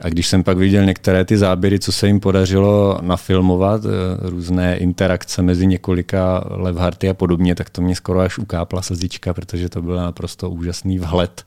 [0.00, 3.88] A když jsem pak viděl některé ty záběry, co se jim podařilo nafilmovat, eh,
[4.30, 9.68] různé interakce mezi několika levharty a podobně, tak to mě skoro až ukápla slzička, protože
[9.68, 11.44] to byl naprosto úžasný vhled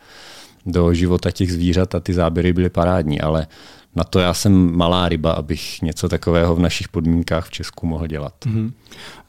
[0.68, 3.47] do života těch zvířat a ty záběry byly parádní, ale
[3.95, 8.07] na to já jsem malá ryba, abych něco takového v našich podmínkách v Česku mohl
[8.07, 8.34] dělat.
[8.45, 8.72] Mm-hmm.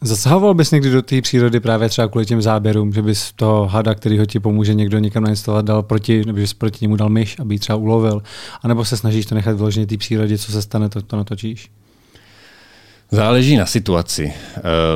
[0.01, 3.95] Zasahoval bys někdy do té přírody právě třeba kvůli těm záběrům, že bys toho hada,
[3.95, 7.09] který ho ti pomůže někdo někam nainstalovat, dal proti, nebo že jsi proti němu dal
[7.09, 8.23] myš, aby ji třeba ulovil,
[8.63, 11.71] anebo se snažíš to nechat vyloženě té přírodě, co se stane, to, to natočíš?
[13.11, 14.33] Záleží na situaci.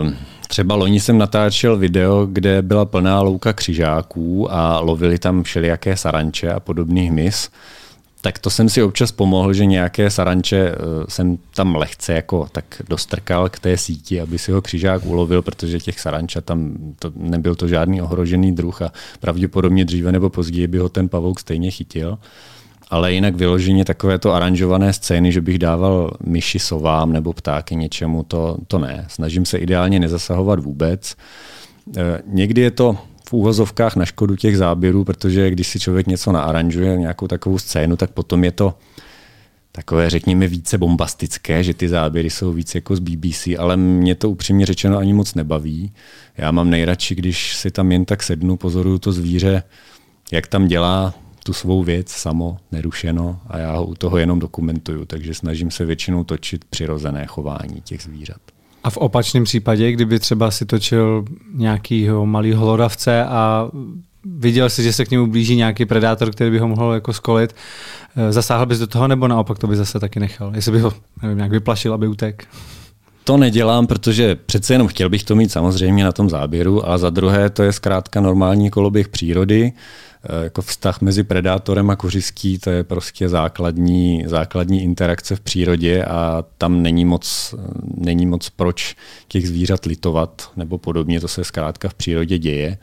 [0.02, 0.16] Um,
[0.52, 6.52] Třeba loni jsem natáčel video, kde byla plná louka křižáků a lovili tam všelijaké saranče
[6.52, 7.50] a podobný hmyz.
[8.20, 10.74] tak to jsem si občas pomohl, že nějaké saranče eh,
[11.08, 15.80] jsem tam lehce jako tak dostrkal k té síti, aby si ho křižák ulovil, protože
[15.80, 20.78] těch saranča tam to, nebyl to žádný ohrožený druh a pravděpodobně dříve nebo později by
[20.78, 22.18] ho ten pavouk stejně chytil.
[22.92, 28.56] Ale jinak vyloženě takovéto aranžované scény, že bych dával myši sovám nebo ptáky něčemu, to,
[28.66, 29.06] to ne.
[29.08, 31.16] Snažím se ideálně nezasahovat vůbec.
[31.96, 32.96] Eh, někdy je to
[33.28, 37.96] v úvozovkách na škodu těch záběrů, protože když si člověk něco naaranžuje, nějakou takovou scénu,
[37.96, 38.74] tak potom je to
[39.72, 44.30] takové, řekněme, více bombastické, že ty záběry jsou víc jako z BBC, ale mě to
[44.30, 45.92] upřímně řečeno ani moc nebaví.
[46.38, 49.62] Já mám nejradši, když si tam jen tak sednu, pozoruju to zvíře,
[50.32, 51.14] jak tam dělá
[51.44, 55.84] tu svou věc samo, nerušeno a já ho u toho jenom dokumentuju, takže snažím se
[55.84, 58.40] většinou točit přirozené chování těch zvířat.
[58.84, 61.24] A v opačném případě, kdyby třeba si točil
[61.54, 63.68] nějakýho malého hlodavce a
[64.24, 67.54] viděl si, že se k němu blíží nějaký predátor, který by ho mohl jako skolit,
[68.16, 70.52] eh, zasáhl bys do toho, nebo naopak to by zase taky nechal?
[70.54, 72.46] Jestli by ho nevím, nějak vyplašil, aby utek?
[73.24, 77.10] To nedělám, protože přece jenom chtěl bych to mít samozřejmě na tom záběru, a za
[77.10, 79.72] druhé to je zkrátka normální koloběh přírody.
[80.24, 86.04] Eh, jako vztah mezi predátorem a kořistí, to je prostě základní, základní interakce v přírodě
[86.04, 87.54] a tam není moc,
[87.96, 88.96] není moc proč
[89.28, 92.78] těch zvířat litovat nebo podobně, to se zkrátka v přírodě děje.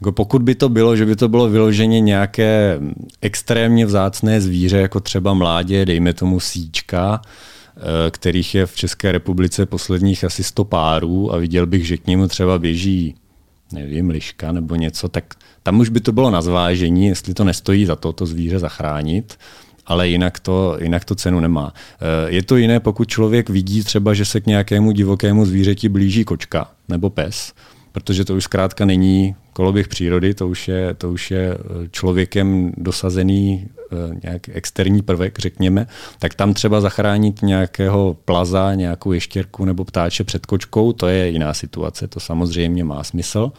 [0.00, 2.80] Jako pokud by to bylo, že by to bylo vyloženě nějaké
[3.20, 7.20] extrémně vzácné zvíře, jako třeba mládě, dejme tomu síčka,
[7.76, 12.06] eh, kterých je v České republice posledních asi 100 párů a viděl bych, že k
[12.06, 13.14] němu třeba běží
[13.72, 17.86] nevím, liška nebo něco, tak tam už by to bylo na zvážení, jestli to nestojí
[17.86, 19.38] za to, to zvíře zachránit,
[19.86, 21.72] ale jinak to, jinak to cenu nemá.
[21.74, 26.24] Eh, je to jiné, pokud člověk vidí třeba, že se k nějakému divokému zvířeti blíží
[26.24, 27.52] kočka nebo pes,
[27.92, 32.72] protože to už zkrátka není koloběh přírody, to už je, to už je eh, člověkem
[32.76, 35.86] dosazený eh, nějak externí prvek, řekněme,
[36.18, 41.54] tak tam třeba zachránit nějakého plaza, nějakou ještěrku nebo ptáče před kočkou, to je jiná
[41.54, 43.52] situace, to samozřejmě má smysl.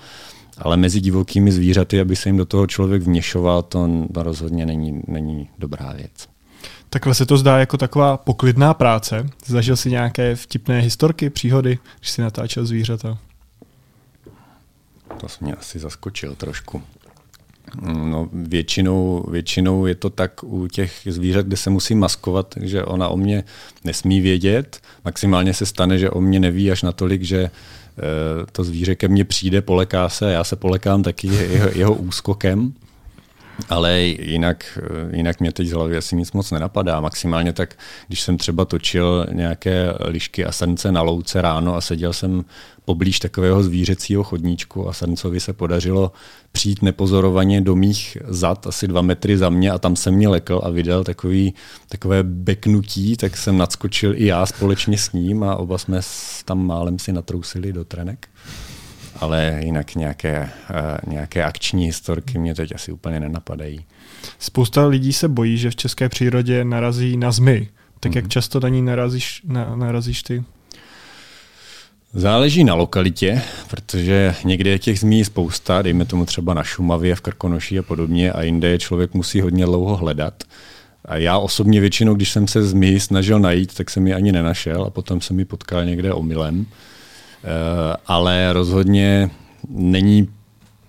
[0.58, 5.02] Ale mezi divokými zvířaty, aby se jim do toho člověk vněšoval, to, to rozhodně není,
[5.08, 6.12] není dobrá věc.
[6.90, 9.30] Takhle se to zdá jako taková poklidná práce.
[9.46, 13.18] Zažil si nějaké vtipné historky, příhody, když si natáčel zvířata?
[15.24, 16.84] To mě asi zaskočil trošku.
[17.82, 23.10] No, většinou, většinou je to tak u těch zvířat, kde se musí maskovat, takže ona
[23.10, 23.44] o mě
[23.84, 24.80] nesmí vědět.
[25.06, 27.52] Maximálně se stane, že o mě neví až natolik, že eh,
[28.52, 32.74] to zvíře ke mně přijde, poleká se, já se polekám taky jeho, jeho úskokem.
[33.70, 34.80] Ale jinak,
[35.12, 37.00] jinak mě teď z hlavy asi nic moc nenapadá.
[37.00, 37.76] Maximálně tak,
[38.08, 42.46] když jsem třeba točil nějaké lišky a srnce na louce ráno a seděl jsem
[42.86, 46.12] poblíž takového zvířecího chodníčku a srncovi se podařilo
[46.52, 50.62] přijít nepozorovaně do mých zad asi dva metry za mě a tam jsem mě lekl
[50.64, 51.54] a vydal takový,
[51.90, 56.02] takové beknutí, tak jsem nadskočil i já společně s ním a oba jsme
[56.46, 58.28] tam málem si natrousili do trenek
[59.24, 63.86] ale jinak nějaké, uh, nějaké akční historky mě teď asi úplně nenapadají.
[64.40, 67.70] Spousta lidí se bojí, že v české přírodě narazí na zmy.
[68.00, 68.16] Tak mm-hmm.
[68.16, 68.30] jak mhm.
[68.30, 70.44] často na ní narazíš, na, narazíš ty?
[72.14, 77.22] Záleží na lokalitě, protože někde je těch zmí spousta, dejme tomu třeba na Šumavě, v
[77.22, 80.44] Krkonoší a podobně, a jinde je člověk musí hodně dlouho hledat.
[81.06, 84.84] A já osobně většinou, když jsem se zmí snažil najít, tak jsem ji ani nenašel
[84.84, 86.66] a potom jsem ji potkal někde omylem.
[87.44, 89.30] Eh, ale rozhodně
[89.70, 90.30] není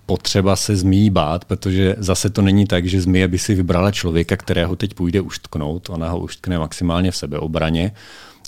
[0.05, 4.37] potřeba se zmí bát, protože zase to není tak, že zmije by si vybrala člověka,
[4.37, 5.89] kterého teď půjde uštknout.
[5.89, 7.91] Ona ho uštkne maximálně v sebeobraně.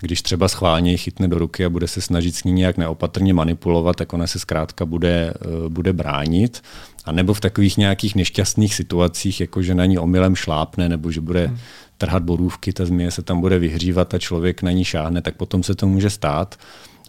[0.02, 3.34] Když třeba schválně ji chytne do ruky a bude se snažit s ní nějak neopatrně
[3.34, 6.62] manipulovat, tak ona se zkrátka bude, eh, bude bránit.
[7.06, 11.22] A nebo v takových nějakých nešťastných situacích, jako že na ní omylem šlápne, nebo že
[11.22, 11.58] bude hmm.
[11.98, 15.64] trhat borůvky, ta zmije se tam bude vyhřívat a člověk na ní šáhne, tak potom
[15.64, 16.56] se to může stát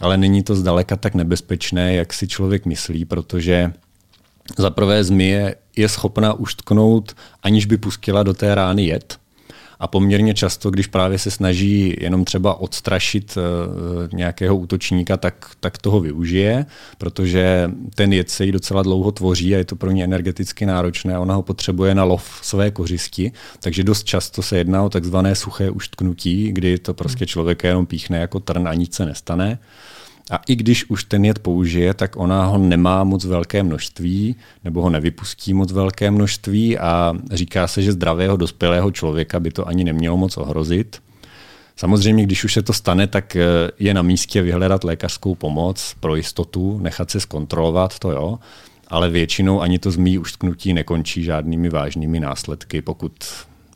[0.01, 3.73] ale není to zdaleka tak nebezpečné, jak si člověk myslí, protože
[4.59, 9.19] za prvé zmije je schopna uštknout, aniž by pustila do té rány jed.
[9.81, 15.79] A poměrně často, když právě se snaží jenom třeba odstrašit uh, nějakého útočníka, tak, tak
[15.79, 16.67] toho využije,
[16.99, 21.15] protože ten jed se jí docela dlouho tvoří a je to pro ně energeticky náročné
[21.15, 23.33] a ona ho potřebuje na lov své kořisti.
[23.61, 28.19] Takže dost často se jedná o takzvané suché uštknutí, kdy to prostě člověk jenom píchne
[28.19, 29.59] jako trn a nic se nestane.
[30.31, 34.83] A i když už ten jed použije, tak ona ho nemá moc velké množství, nebo
[34.83, 39.85] ho nevypustí moc velké množství a říká se, že zdravého dospělého člověka by to ani
[39.85, 41.03] nemělo moc ohrozit.
[41.77, 43.45] Samozřejmě, když už se to stane, tak eh,
[43.79, 48.39] je na místě vyhledat lékařskou pomoc pro jistotu, nechat se zkontrolovat, to jo,
[48.89, 53.13] ale většinou ani to zmí uštknutí nekončí žádnými vážnými následky, pokud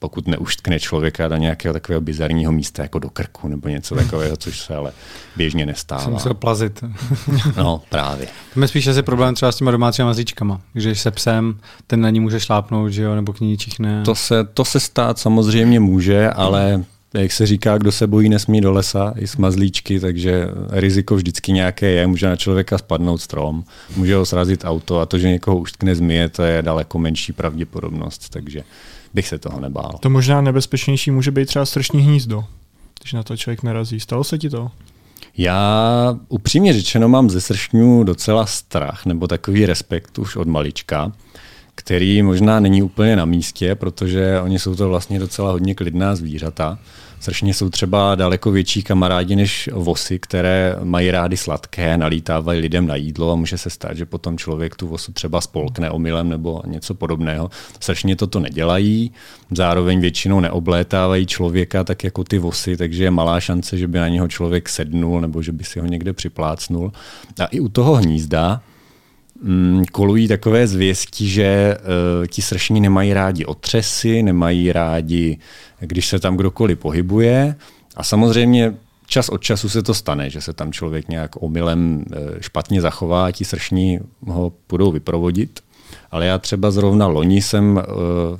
[0.03, 4.61] pokud neuštkne člověka do nějakého takového bizarního místa, jako do krku nebo něco takového, což
[4.61, 4.93] se ale
[5.37, 6.03] běžně nestává.
[6.03, 6.85] Jsem musel plazit.
[7.57, 8.27] no, právě.
[8.55, 10.61] To je spíš asi problém třeba s těma domácíma mazlíčkama.
[10.73, 14.03] Když se psem, ten na ní může šlápnout, že jo, nebo k ní čichne.
[14.05, 16.85] To se, to se stát samozřejmě může, ale
[17.15, 21.91] jak se říká, kdo se bojí, nesmí do lesa, i smazlíčky, takže riziko vždycky nějaké
[21.91, 22.07] je.
[22.07, 23.65] Může na člověka spadnout strom,
[23.97, 28.29] může ho srazit auto a to, že někoho uštkne zmije, to je daleko menší pravděpodobnost,
[28.29, 28.63] takže
[29.15, 29.99] bych se toho nebál.
[30.01, 32.45] To možná nebezpečnější může být třeba strašný hnízdo,
[33.01, 34.01] když na to člověk narazí.
[34.01, 34.71] Stalo se ti to?
[35.37, 41.13] Já upřímně řečeno mám ze sršňů docela strach nebo takový respekt už od malička
[41.75, 46.79] který možná není úplně na místě, protože oni jsou to vlastně docela hodně klidná zvířata.
[47.23, 52.97] Sršně jsou třeba daleko větší kamarádi než vosy, které mají rády sladké, nalítávají lidem na
[52.97, 56.95] jídlo a může se stát, že potom člověk tu vosu třeba spolkne omylem nebo něco
[56.95, 57.51] podobného.
[57.81, 59.13] Sršně toto nedělají,
[59.51, 64.09] zároveň většinou neoblétávají člověka tak jako ty vosy, takže je malá šance, že by na
[64.09, 66.93] něho člověk sednul nebo že by si ho někde připlácnul.
[67.41, 68.63] A i u toho hnízda
[69.43, 75.39] mm, kolují takové zvěsti, že uh, ti sršní nemají rádi otřesy, nemají rádi,
[75.81, 77.55] když se tam kdokoliv pohybuje.
[77.97, 78.75] A samozřejmě
[79.07, 83.27] čas od času se to stane, že se tam člověk nějak omylem uh, špatně zachová
[83.27, 85.61] a ti sršní ho budou vyprovodit.
[86.11, 88.39] Ale já třeba zrovna loni jsem uh,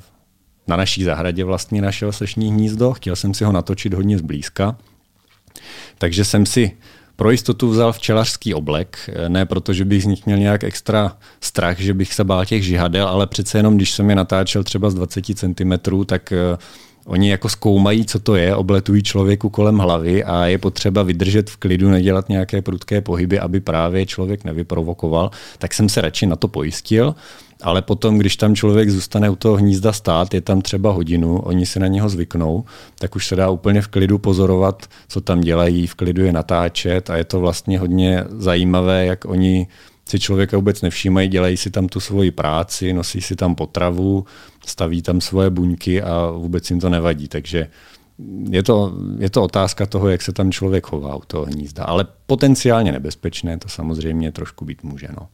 [0.67, 4.77] na naší zahradě vlastně našel sršní hnízdo, chtěl jsem si ho natočit hodně zblízka,
[5.97, 6.71] takže jsem si
[7.23, 11.79] pro jistotu vzal včelařský oblek, ne proto, že bych z nich měl nějak extra strach,
[11.79, 14.93] že bych se bál těch žihadel, ale přece jenom, když jsem je natáčel třeba z
[14.93, 15.73] 20 cm,
[16.05, 16.57] tak eh,
[17.05, 21.57] Oni jako zkoumají, co to je, obletují člověku kolem hlavy a je potřeba vydržet v
[21.57, 25.31] klidu, nedělat nějaké prudké pohyby, aby právě člověk nevyprovokoval.
[25.57, 27.15] Tak jsem se radši na to pojistil
[27.63, 31.65] ale potom, když tam člověk zůstane u toho hnízda stát, je tam třeba hodinu, oni
[31.65, 32.63] si na něho zvyknou,
[32.99, 37.09] tak už se dá úplně v klidu pozorovat, co tam dělají, v klidu je natáčet
[37.09, 39.67] a je to vlastně hodně zajímavé, jak oni
[40.13, 44.25] si člověka vůbec nevšímají, dělají si tam tu svoji práci, nosí si tam potravu,
[44.65, 47.27] staví tam svoje buňky a vůbec jim to nevadí.
[47.27, 47.67] Takže
[48.49, 51.83] je to, je to otázka toho, jak se tam člověk chová u toho hnízda.
[51.83, 55.07] Ale potenciálně nebezpečné to samozřejmě trošku být může.
[55.19, 55.27] No.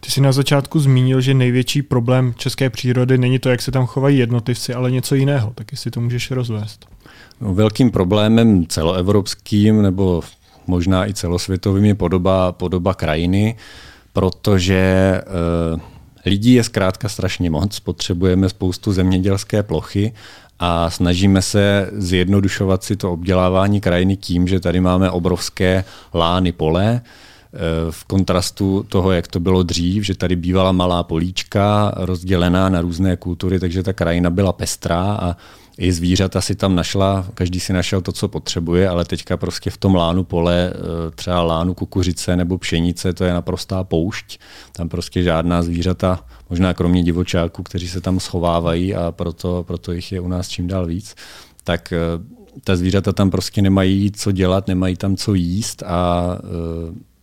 [0.00, 3.86] Ty jsi na začátku zmínil, že největší problém české přírody není to, jak se tam
[3.86, 5.52] chovají jednotlivci, ale něco jiného.
[5.54, 6.86] Tak jestli to můžeš rozvést.
[7.40, 10.22] No, velkým problémem celoevropským nebo
[10.66, 13.56] možná i celosvětovým je podoba, podoba krajiny,
[14.14, 15.22] protože e,
[16.30, 20.12] lidí je zkrátka strašně moc, potřebujeme spoustu zemědělské plochy
[20.58, 25.84] a snažíme se zjednodušovat si to obdělávání krajiny tím, že tady máme obrovské
[26.14, 27.02] lány pole,
[27.90, 33.16] v kontrastu toho, jak to bylo dřív, že tady bývala malá políčka rozdělená na různé
[33.16, 35.36] kultury, takže ta krajina byla pestrá a
[35.78, 39.76] i zvířata si tam našla, každý si našel to, co potřebuje, ale teďka prostě v
[39.76, 44.40] tom lánu pole, eh, třeba lánu kukuřice nebo pšenice, to je naprostá poušť.
[44.72, 50.12] Tam prostě žádná zvířata, možná kromě divočáků, kteří se tam schovávají a proto, proto jich
[50.12, 51.14] je u nás čím dál víc,
[51.64, 51.98] tak eh,
[52.64, 57.14] ta zvířata tam prostě nemají co dělat, nemají tam co jíst a eh,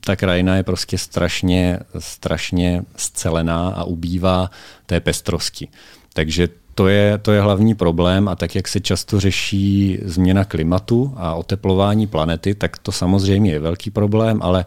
[0.00, 4.50] ta krajina je prostě strašně, strašně scelená a ubývá
[4.86, 5.68] té pestrosti.
[6.12, 6.48] Takže
[6.78, 11.34] to je, to je hlavní problém a tak, jak se často řeší změna klimatu a
[11.34, 14.64] oteplování planety, tak to samozřejmě je velký problém, ale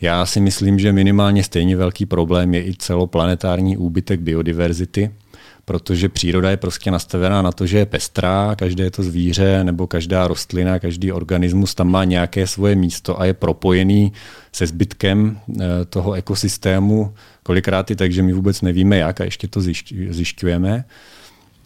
[0.00, 5.10] já si myslím, že minimálně stejně velký problém je i celoplanetární úbytek biodiverzity,
[5.64, 10.28] protože příroda je prostě nastavená na to, že je pestrá, každé to zvíře nebo každá
[10.28, 14.12] rostlina, každý organismus tam má nějaké svoje místo a je propojený
[14.52, 19.48] se zbytkem eh, toho ekosystému kolikrát i tak, že my vůbec nevíme jak a ještě
[19.48, 19.60] to
[20.10, 20.84] zjišťujeme.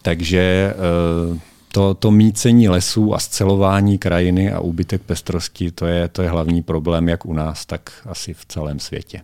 [0.03, 1.41] Takže eh,
[1.73, 6.63] to, to mícení lesů a scelování krajiny a úbytek pestrosti, to je, to je hlavní
[6.63, 9.23] problém jak u nás, tak asi v celém světě.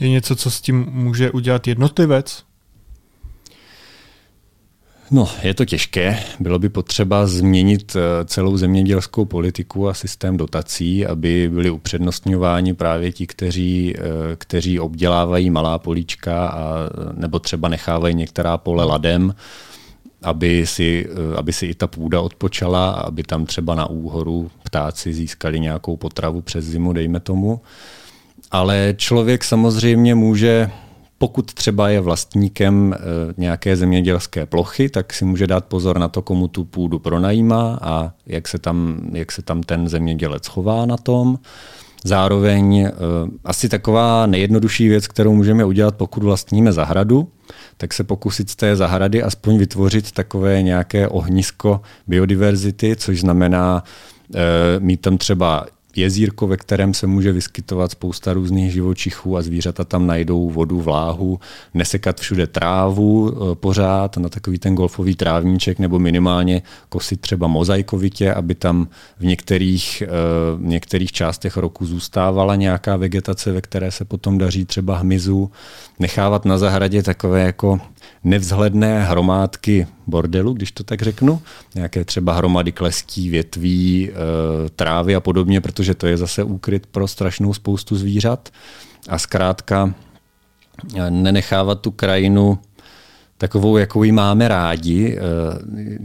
[0.00, 2.44] Je něco, co s tím může udělat jednotlivec?
[5.10, 6.18] No, je to těžké.
[6.40, 13.12] Bylo by potřeba změnit eh, celou zemědělskou politiku a systém dotací, aby byli upřednostňováni právě
[13.12, 14.00] ti, kteří, eh,
[14.36, 16.74] kteří obdělávají malá políčka a,
[17.14, 19.34] nebo třeba nechávají některá pole ladem,
[20.22, 25.12] aby si, eh, aby si i ta půda odpočala, aby tam třeba na úhoru ptáci
[25.12, 27.60] získali nějakou potravu přes zimu, dejme tomu.
[28.50, 30.70] Ale člověk samozřejmě může
[31.22, 32.98] pokud třeba je vlastníkem eh,
[33.36, 38.12] nějaké zemědělské plochy, tak si může dát pozor na to, komu tu půdu pronajímá a
[38.26, 41.38] jak se tam, jak se tam ten zemědělec chová na tom.
[42.04, 42.88] Zároveň uh,
[43.44, 47.28] asi taková nejjednodušší věc, kterou můžeme udělat, pokud vlastníme zahradu,
[47.76, 53.84] tak se pokusit z té zahrady aspoň vytvořit takové nějaké ohnisko biodiverzity, což znamená
[54.28, 54.38] uh,
[54.78, 55.66] mít tam třeba
[55.96, 61.40] jezírko, ve kterém se může vyskytovat spousta různých živočichů a zvířata tam najdou vodu, vláhu,
[61.74, 68.34] nesekat všude trávu e, pořád na takový ten golfový trávníček nebo minimálně kosit třeba mozaikovitě,
[68.34, 68.88] aby tam
[69.18, 70.06] v některých, e,
[70.56, 75.50] v některých částech roku zůstávala nějaká vegetace, ve které se potom daří třeba hmyzu.
[75.98, 77.80] Nechávat na zahradě takové jako
[78.24, 81.42] nevzhledné hromádky bordelu, když to tak řeknu,
[81.74, 84.14] nějaké třeba hromady kleský, větví, e,
[84.70, 88.48] trávy a podobně, protože to je zase úkryt pro strašnou spoustu zvířat.
[89.08, 89.94] A zkrátka
[90.96, 92.58] e, nenechávat tu krajinu
[93.40, 95.20] takovou, jakou ji máme rádi, eh,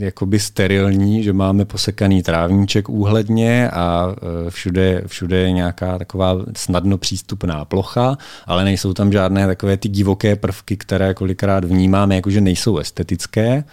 [0.05, 6.97] jakoby sterilní, že máme posekaný trávníček úhledně a eh, všude, všude je nějaká taková snadno
[6.97, 12.77] přístupná plocha, ale nejsou tam žádné takové ty divoké prvky, které kolikrát vnímáme, jakože nejsou
[12.77, 13.63] estetické,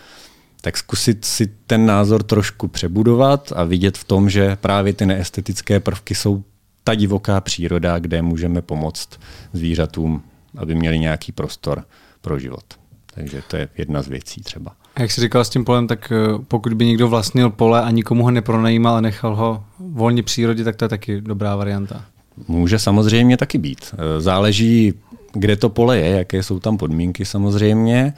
[0.61, 5.81] tak zkusit si ten názor trošku přebudovat a vidět v tom, že právě ty neestetické
[5.81, 6.43] prvky jsou
[6.85, 9.21] ta divoká příroda, kde můžeme pomoct
[9.53, 10.23] zvířatům,
[10.59, 11.85] aby měli nějaký prostor
[12.21, 12.82] pro život.
[13.15, 14.73] Takže to je jedna z věcí třeba.
[14.95, 17.91] A jak jsi říkal s tím polem, tak eh, pokud by někdo vlastnil pole a
[17.91, 22.05] nikomu ho nepronajímal a nechal ho volně přírodě, tak to je taky dobrá varianta.
[22.49, 23.95] Může samozřejmě taky být.
[23.95, 24.95] Eh, záleží,
[25.33, 28.15] kde to pole je, jaké jsou tam podmínky samozřejmě,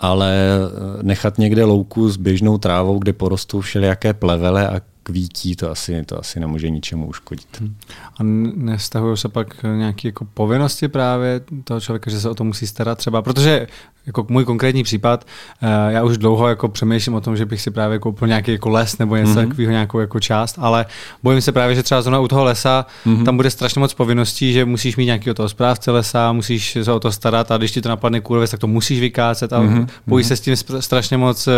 [0.00, 5.70] ale eh, nechat někde louku s běžnou trávou, kde porostou všelijaké plevele a kvítí, to
[5.70, 7.60] asi, to asi nemůže ničemu uškodit.
[7.60, 7.74] Hmm.
[8.16, 8.22] A
[8.56, 12.98] nestahují se pak nějaké jako povinnosti právě toho člověka, že se o to musí starat
[12.98, 13.66] třeba, protože
[14.08, 15.26] jako můj konkrétní případ,
[15.62, 18.68] eh, já už dlouho jako přemýšlím o tom, že bych si právě koupil nějaký jako
[18.68, 19.48] les nebo něco mm-hmm.
[19.48, 20.86] takového, nějakou jako část, ale
[21.22, 23.24] bojím se právě, že třeba zrovna u toho lesa mm-hmm.
[23.24, 27.00] tam bude strašně moc povinností, že musíš mít nějakého toho správce lesa, musíš se o
[27.00, 29.86] to starat a když ti to napadne kůrovec, tak to musíš vykácet a mm-hmm.
[30.06, 31.52] bojí se s tím strašně moc eh,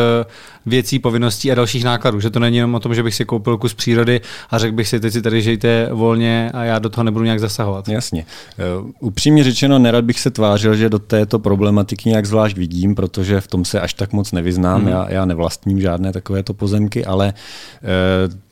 [0.66, 3.39] věcí, povinností a dalších nákladů, že to není jenom o tom, že bych si koupil
[3.40, 4.20] kus přírody
[4.50, 7.40] a řekl bych si, teď si tady žijte volně a já do toho nebudu nějak
[7.40, 7.88] zasahovat.
[7.88, 8.26] Jasně.
[8.80, 13.40] Uh, upřímně řečeno, nerad bych se tvářil, že do této problematiky nějak zvlášť vidím, protože
[13.40, 14.82] v tom se až tak moc nevyznám.
[14.82, 14.88] Mm.
[14.88, 17.32] Já, já nevlastním žádné takovéto pozemky, ale e,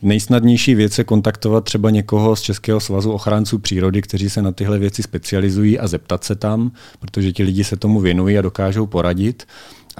[0.02, 4.78] nejsnadnější věc je kontaktovat třeba někoho z Českého svazu ochránců přírody, kteří se na tyhle
[4.78, 9.46] věci specializují a zeptat se tam, protože ti lidi se tomu věnují a dokážou poradit.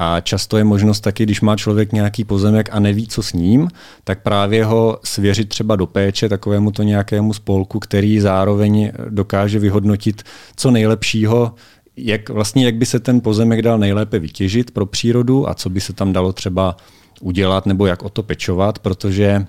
[0.01, 3.69] A často je možnost taky, když má člověk nějaký pozemek a neví, co s ním,
[4.05, 10.23] tak právě ho svěřit třeba do péče takovému to nějakému spolku, který zároveň dokáže vyhodnotit,
[10.57, 11.55] co nejlepšího
[11.97, 15.81] jak, vlastně, jak by se ten pozemek dal nejlépe vytěžit pro přírodu a co by
[15.81, 16.77] se tam dalo třeba
[17.21, 19.47] udělat nebo jak o to pečovat, protože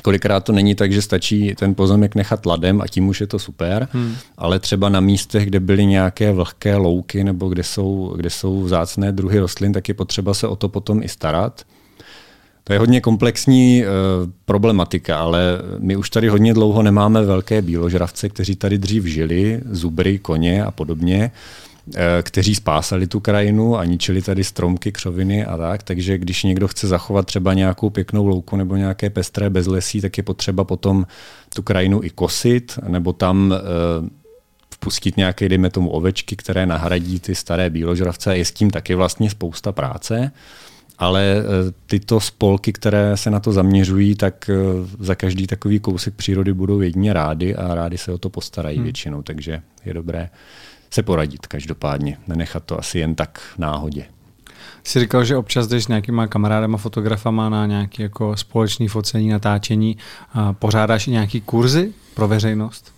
[0.00, 3.38] kolikrát to není tak, že stačí ten pozemek nechat ladem a tím už je to
[3.38, 4.14] super, hmm.
[4.38, 9.12] ale třeba na místech, kde byly nějaké vlhké louky nebo kde jsou, kde jsou vzácné
[9.12, 11.62] druhy rostlin, tak je potřeba se o to potom i starat.
[12.64, 18.28] To je hodně komplexní uh, problematika, ale my už tady hodně dlouho nemáme velké bíložravce,
[18.28, 21.30] kteří tady dřív žili, zubry, koně a podobně,
[22.22, 25.82] kteří spásali tu krajinu a ničili tady stromky, křoviny a tak.
[25.82, 30.22] Takže když někdo chce zachovat třeba nějakou pěknou louku nebo nějaké pestré bezlesí, tak je
[30.22, 31.06] potřeba potom
[31.54, 34.08] tu krajinu i kosit, nebo tam uh,
[34.74, 38.38] vpustit nějaké, dejme tomu, ovečky, které nahradí ty staré bíložravce.
[38.38, 40.32] Je s tím taky vlastně spousta práce
[41.00, 41.42] ale e,
[41.86, 44.50] tyto spolky, které se na to zaměřují, tak
[44.98, 48.84] za každý takový kousek přírody budou jedině rádi a rádi se o to postarají hmm.
[48.84, 50.30] většinou, takže je dobré
[50.94, 54.06] se poradit každopádně, nenechat to asi jen tak náhodě.
[54.84, 59.96] Jsi říkal, že občas jdeš s nějakýma kamarádama, fotografama na nějaké jako společné focení, natáčení.
[60.52, 62.92] Pořádáš i nějaký kurzy pro veřejnost?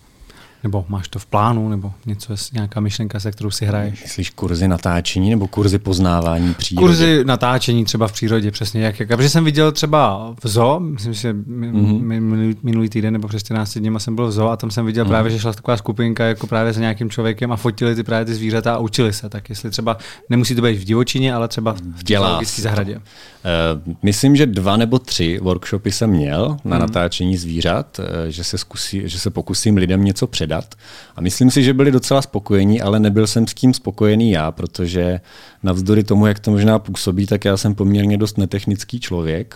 [0.63, 4.03] Nebo máš to v plánu, nebo něco, nějaká myšlenka, se kterou si hraješ?
[4.03, 6.87] Myslíš kurzy natáčení nebo kurzy poznávání přírody?
[6.87, 8.99] Kurzy natáčení třeba v přírodě, přesně jak.
[8.99, 12.55] jak protože jsem viděl třeba v zoo, myslím, že mm-hmm.
[12.63, 15.07] minulý týden nebo před 14 dněma jsem byl v zoo a tam jsem viděl mm-hmm.
[15.07, 18.33] právě, že šla taková skupinka jako právě za nějakým člověkem a fotili ty právě ty
[18.33, 19.29] zvířata a učili se.
[19.29, 19.97] Tak jestli třeba
[20.29, 22.95] nemusí to být v divočině, ale třeba v zoologické zahradě.
[22.95, 26.79] Uh, myslím, že dva nebo tři workshopy jsem měl na mm-hmm.
[26.79, 30.75] natáčení zvířat, uh, že se, zkusí, že se pokusím lidem něco předat předat.
[31.15, 35.19] A myslím si, že byli docela spokojení, ale nebyl jsem s tím spokojený já, protože
[35.63, 39.55] navzdory tomu, jak to možná působí, tak já jsem poměrně dost netechnický člověk.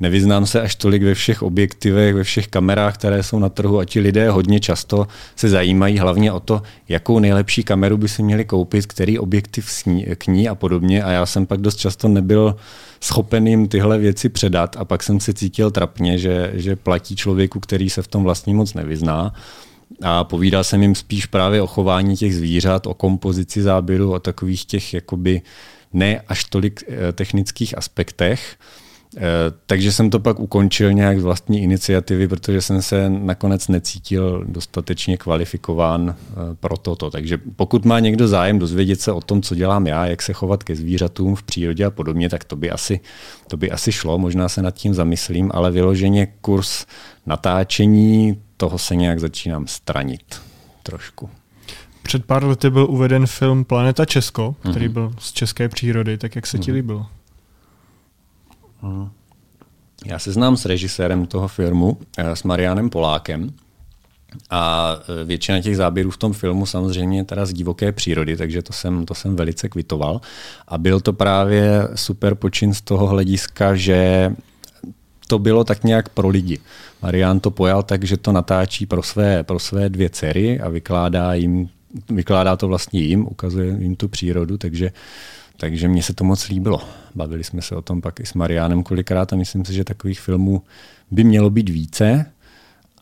[0.00, 3.84] Nevyznám se až tolik ve všech objektivech, ve všech kamerách, které jsou na trhu a
[3.84, 5.06] ti lidé hodně často
[5.36, 9.70] se zajímají hlavně o to, jakou nejlepší kameru by si měli koupit, který objektiv
[10.18, 11.02] k ní a podobně.
[11.02, 12.56] A já jsem pak dost často nebyl
[13.00, 17.60] schopen jim tyhle věci předat a pak jsem se cítil trapně, že, že platí člověku,
[17.60, 19.34] který se v tom vlastně moc nevyzná.
[20.02, 24.64] A povídal jsem jim spíš právě o chování těch zvířat, o kompozici záběru, o takových
[24.64, 25.42] těch jakoby
[25.92, 28.56] ne až tolik eh, technických aspektech.
[29.16, 29.20] Eh,
[29.66, 35.16] takže jsem to pak ukončil nějak z vlastní iniciativy, protože jsem se nakonec necítil dostatečně
[35.16, 37.10] kvalifikován eh, pro toto.
[37.10, 40.62] Takže pokud má někdo zájem dozvědět se o tom, co dělám já, jak se chovat
[40.62, 43.00] ke zvířatům v přírodě a podobně, tak to by asi,
[43.48, 46.86] to by asi šlo, možná se nad tím zamyslím, ale vyloženě kurz
[47.26, 50.42] natáčení, toho se nějak začínám stranit
[50.82, 51.30] trošku.
[52.02, 54.92] Před pár lety byl uveden film Planeta Česko, který mm-hmm.
[54.92, 56.74] byl z české přírody, tak jak se ti mm-hmm.
[56.74, 57.06] líbil?
[58.82, 59.10] Mm.
[60.06, 63.50] Já se znám s režisérem toho filmu, eh, s Marianem Polákem.
[64.50, 68.72] A eh, většina těch záběrů v tom filmu samozřejmě teda z divoké přírody, takže to
[68.72, 70.20] jsem, to jsem velice kvitoval.
[70.68, 74.30] A byl to právě super počin z toho hlediska, že
[75.32, 76.58] to bylo tak nějak pro lidi.
[77.02, 81.34] Marian to pojal tak, že to natáčí pro své, pro své dvě dcery a vykládá
[81.34, 81.68] jim
[82.08, 84.92] vykládá to vlastně jim, ukazuje jim tu přírodu, takže,
[85.56, 86.80] takže mně se to moc líbilo.
[87.14, 90.20] Bavili jsme se o tom pak i s Mariánem kolikrát a myslím si, že takových
[90.20, 90.62] filmů
[91.10, 92.26] by mělo být více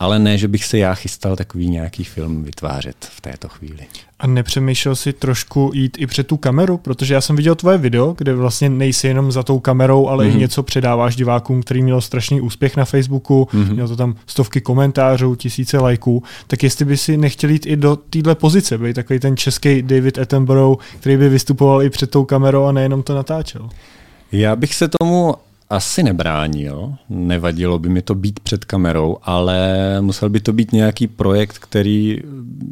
[0.01, 3.79] ale ne, že bych se já chystal takový nějaký film vytvářet v této chvíli.
[4.19, 6.77] A nepřemýšlel si trošku jít i před tu kameru?
[6.77, 10.27] Protože já jsem viděl tvoje video, kde vlastně nejsi jenom za tou kamerou, ale mm-hmm.
[10.27, 10.39] i mhm.
[10.39, 13.73] něco předáváš divákům, který měl strašný úspěch na Facebooku, mm-hmm.
[13.73, 16.23] měl to tam stovky komentářů, tisíce lajků.
[16.47, 20.17] Tak jestli by si nechtěl jít i do téhle pozice, být takový ten český David
[20.17, 23.69] Attenborough, který by vystupoval i před tou kamerou a nejenom to natáčel.
[24.31, 25.35] Já bych se tomu
[25.71, 29.57] asi nebránil, nevadilo by mi to být před kamerou, ale
[30.01, 32.17] musel by to být nějaký projekt, který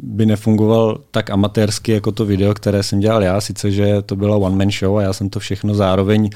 [0.02, 4.36] by nefungoval tak amatérsky jako to video, které jsem dělal já, sice, že to byla
[4.36, 6.30] one-man show a já jsem to všechno zároveň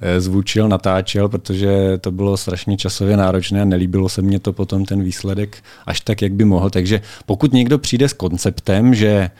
[0.00, 4.84] eh, zvučil, natáčel, protože to bylo strašně časově náročné a nelíbilo se mně to potom
[4.84, 5.56] ten výsledek
[5.86, 6.70] až tak, jak by mohl.
[6.70, 9.30] Takže pokud někdo přijde s konceptem, že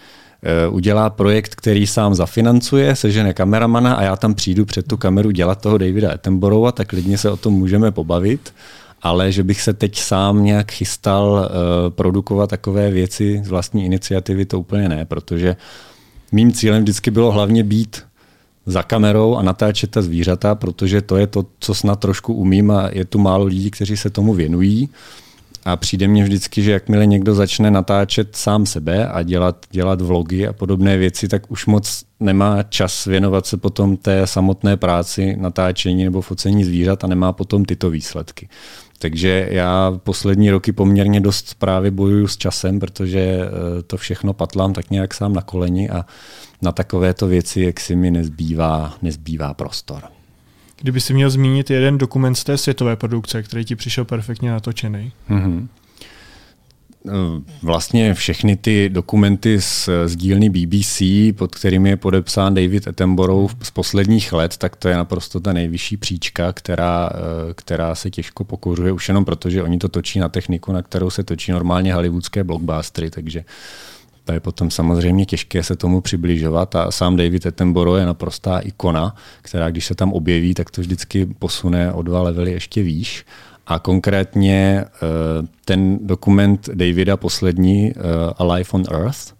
[0.70, 5.60] udělá projekt, který sám zafinancuje, sežene kameramana a já tam přijdu před tu kameru dělat
[5.60, 8.52] toho Davida Attenborougha, tak klidně se o tom můžeme pobavit
[9.02, 14.44] ale že bych se teď sám nějak chystal uh, produkovat takové věci z vlastní iniciativy,
[14.44, 15.56] to úplně ne, protože
[16.32, 18.02] mým cílem vždycky bylo hlavně být
[18.66, 22.88] za kamerou a natáčet ta zvířata, protože to je to, co snad trošku umím a
[22.92, 24.88] je tu málo lidí, kteří se tomu věnují.
[25.64, 30.46] A přijde mně vždycky, že jakmile někdo začne natáčet sám sebe a dělat, dělat vlogy
[30.48, 36.04] a podobné věci, tak už moc nemá čas věnovat se potom té samotné práci, natáčení
[36.04, 38.48] nebo focení zvířat a nemá potom tyto výsledky.
[38.98, 44.72] Takže já poslední roky poměrně dost právě bojuju s časem, protože eh, to všechno patlám
[44.72, 46.04] tak nějak sám na koleni a
[46.62, 50.02] na takovéto věci, jak si mi nezbývá, nezbývá prostor.
[50.82, 55.12] Kdyby si měl zmínit jeden dokument z té světové produkce, který ti přišel perfektně natočený.
[55.30, 55.68] Mm-hmm.
[57.62, 61.02] Vlastně všechny ty dokumenty z, z dílny BBC,
[61.38, 65.96] pod kterými je podepsán David Attenborough z posledních let, tak to je naprosto ta nejvyšší
[65.96, 70.28] příčka, která, eh, která se těžko pokořuje, už jenom proto, že oni to točí na
[70.28, 73.44] techniku, na kterou se točí normálně hollywoodské blockbustery, takže
[74.30, 79.14] to je potom samozřejmě těžké se tomu přibližovat a sám David Attenborough je naprostá ikona,
[79.42, 83.24] která když se tam objeví, tak to vždycky posune o dva levely ještě výš.
[83.66, 84.88] A konkrétně eh,
[85.64, 87.94] ten dokument Davida poslední, eh,
[88.38, 89.34] Alive on Earth,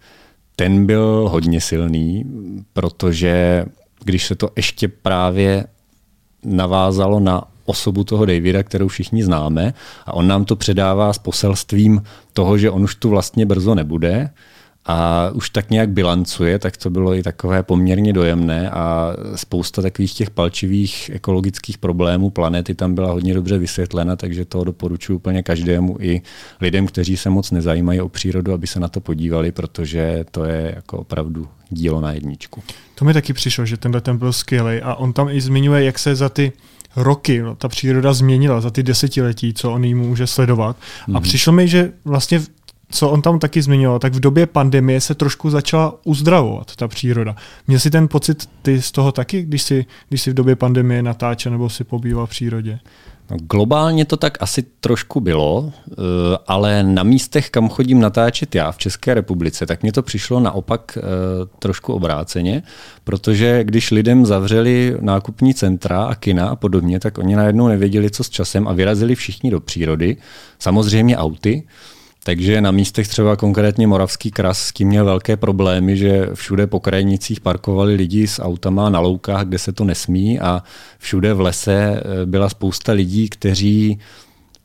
[0.57, 2.25] ten byl hodně silný,
[2.73, 3.65] protože
[4.05, 5.67] když se to ještě právě
[6.45, 9.75] navázalo na osobu toho Davida, kterou všichni známe,
[10.07, 14.31] a on nám to předává s poselstvím toho, že on už tu vlastně brzo nebude,
[14.87, 20.15] a už tak nějak bilancuje, tak to bylo i takové poměrně dojemné a spousta takových
[20.15, 25.97] těch palčivých ekologických problémů planety tam byla hodně dobře vysvětlena, takže to doporučuji úplně každému
[26.01, 26.23] i
[26.61, 30.73] lidem, kteří se moc nezajímají o přírodu, aby se na to podívali, protože to je
[30.77, 32.63] jako opravdu dílo na jedničku.
[32.95, 35.99] To mi taky přišlo, že tenhle ten byl skvělý a on tam i zmiňuje, jak
[35.99, 36.53] se za ty
[36.97, 40.77] roky no, ta příroda změnila, za ty desetiletí, co on jí může sledovat.
[40.77, 41.17] Mm-hmm.
[41.17, 41.23] A mhm.
[41.23, 42.41] přišlo mi, že vlastně
[42.91, 47.37] co on tam taky zmiňoval, tak v době pandemie se trošku začala uzdravovat ta příroda.
[47.67, 51.03] Měl si ten pocit ty z toho taky, když si, když si v době pandemie
[51.03, 52.79] natáčel nebo si pobýval v přírodě?
[53.31, 55.95] No, globálně to tak asi trošku bylo, eh,
[56.47, 60.99] ale na místech, kam chodím natáčet já v České republice, tak mně to přišlo naopak
[60.99, 61.03] eh,
[61.59, 62.63] trošku obráceně,
[63.05, 68.25] protože když lidem zavřeli nákupní centra a kina a podobně, tak oni najednou nevěděli, co
[68.25, 70.17] s časem a vyrazili všichni do přírody,
[70.59, 71.63] samozřejmě auty,
[72.25, 76.81] takže na místech třeba konkrétně Moravský kras s tím měl velké problémy, že všude po
[76.81, 80.63] krajnicích parkovali lidi s autama na loukách, kde se to nesmí a
[80.99, 83.99] všude v lese eh, byla spousta lidí, kteří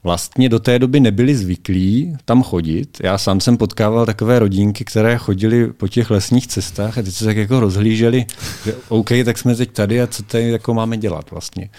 [0.06, 2.98] vlastně do té doby nebyli zvyklí tam chodit.
[3.04, 7.26] Já sám jsem potkával takové rodinky, které chodili po těch lesních cestách a teď se
[7.26, 8.26] tak jako rozhlíželi,
[8.66, 11.70] že OK, tak jsme teď tady a co tady jako máme dělat vlastně.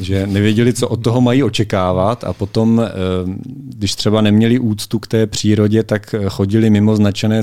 [0.00, 2.90] Že nevěděli, co od toho mají očekávat a potom, eh,
[3.46, 7.42] když třeba neměli úctu k té přírodě, tak chodili mimo značené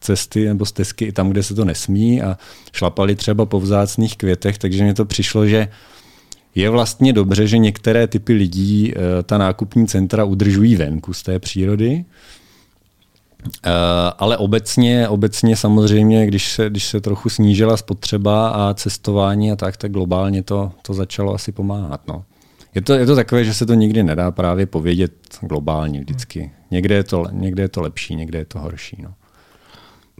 [0.00, 2.38] cesty nebo stezky i tam, kde se to nesmí a
[2.72, 5.68] šlapali třeba po vzácných květech, takže mi to přišlo, že
[6.56, 11.38] je vlastně dobře, že některé typy lidí eh, ta nákupní centra udržují venku z té
[11.38, 12.04] přírody,
[13.64, 13.70] eh,
[14.18, 19.76] ale obecně, obecně samozřejmě, když se, když se trochu snížila spotřeba a cestování a tak,
[19.76, 22.00] tak globálně to, to začalo asi pomáhat.
[22.08, 22.24] No.
[22.74, 26.50] Je to, je to takové, že se to nikdy nedá právě povědět globálně vždycky.
[26.70, 28.96] Někde je to, někde je to lepší, někde je to horší.
[29.02, 29.14] No.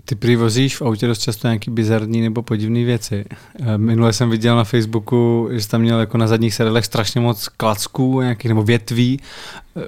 [0.05, 3.24] Ty přivozíš v autě dost často nějaký bizarní nebo podivné věci.
[3.61, 7.20] Eh, minule jsem viděl na Facebooku, že jsi tam měl jako na zadních sedadlech strašně
[7.20, 9.20] moc klacků nějakých, nebo větví.
[9.76, 9.80] Eh,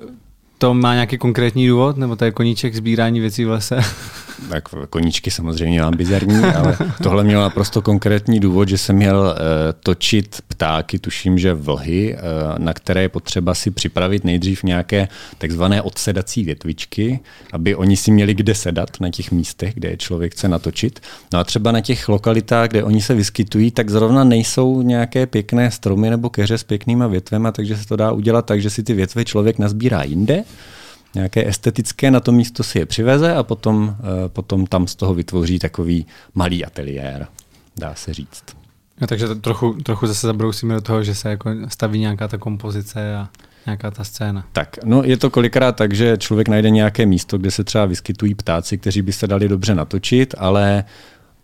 [0.58, 3.80] to má nějaký konkrétní důvod, nebo to je koníček sbírání věcí v lese?
[4.48, 9.34] Tak koníčky samozřejmě mám bizarní, ale tohle mělo naprosto konkrétní důvod, že jsem měl uh,
[9.80, 15.08] točit ptáky, tuším, že vlhy, uh, na které je potřeba si připravit nejdřív nějaké
[15.38, 17.20] takzvané odsedací větvičky,
[17.52, 21.00] aby oni si měli kde sedat na těch místech, kde je člověk chce natočit.
[21.32, 25.70] No a třeba na těch lokalitách, kde oni se vyskytují, tak zrovna nejsou nějaké pěkné
[25.70, 28.94] stromy nebo keře s pěknýma větvema, takže se to dá udělat tak, že si ty
[28.94, 30.44] větve člověk nazbírá jinde
[31.14, 35.14] nějaké estetické, na to místo si je přiveze a potom, eh, potom tam z toho
[35.14, 37.26] vytvoří takový malý ateliér,
[37.76, 38.44] dá se říct.
[39.00, 42.38] No, takže to trochu, trochu zase zabrousíme do toho, že se jako staví nějaká ta
[42.38, 43.28] kompozice a
[43.66, 44.46] nějaká ta scéna.
[44.52, 48.34] Tak, no je to kolikrát tak, že člověk najde nějaké místo, kde se třeba vyskytují
[48.34, 50.84] ptáci, kteří by se dali dobře natočit, ale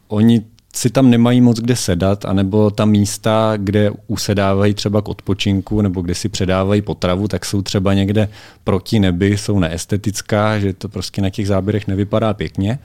[0.09, 0.43] oni
[0.75, 6.01] si tam nemají moc kde sedat, anebo ta místa, kde usedávají třeba k odpočinku nebo
[6.01, 8.29] kde si předávají potravu, tak jsou třeba někde
[8.65, 12.79] proti nebi, jsou neestetická, že to prostě na těch záběrech nevypadá pěkně.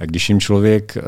[0.00, 1.02] A když jim člověk uh,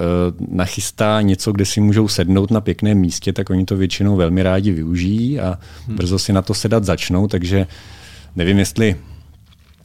[0.56, 4.72] nachystá něco, kde si můžou sednout na pěkném místě, tak oni to většinou velmi rádi
[4.72, 5.96] využijí a hmm.
[5.96, 7.66] brzo si na to sedat začnou, takže
[8.36, 8.96] nevím, jestli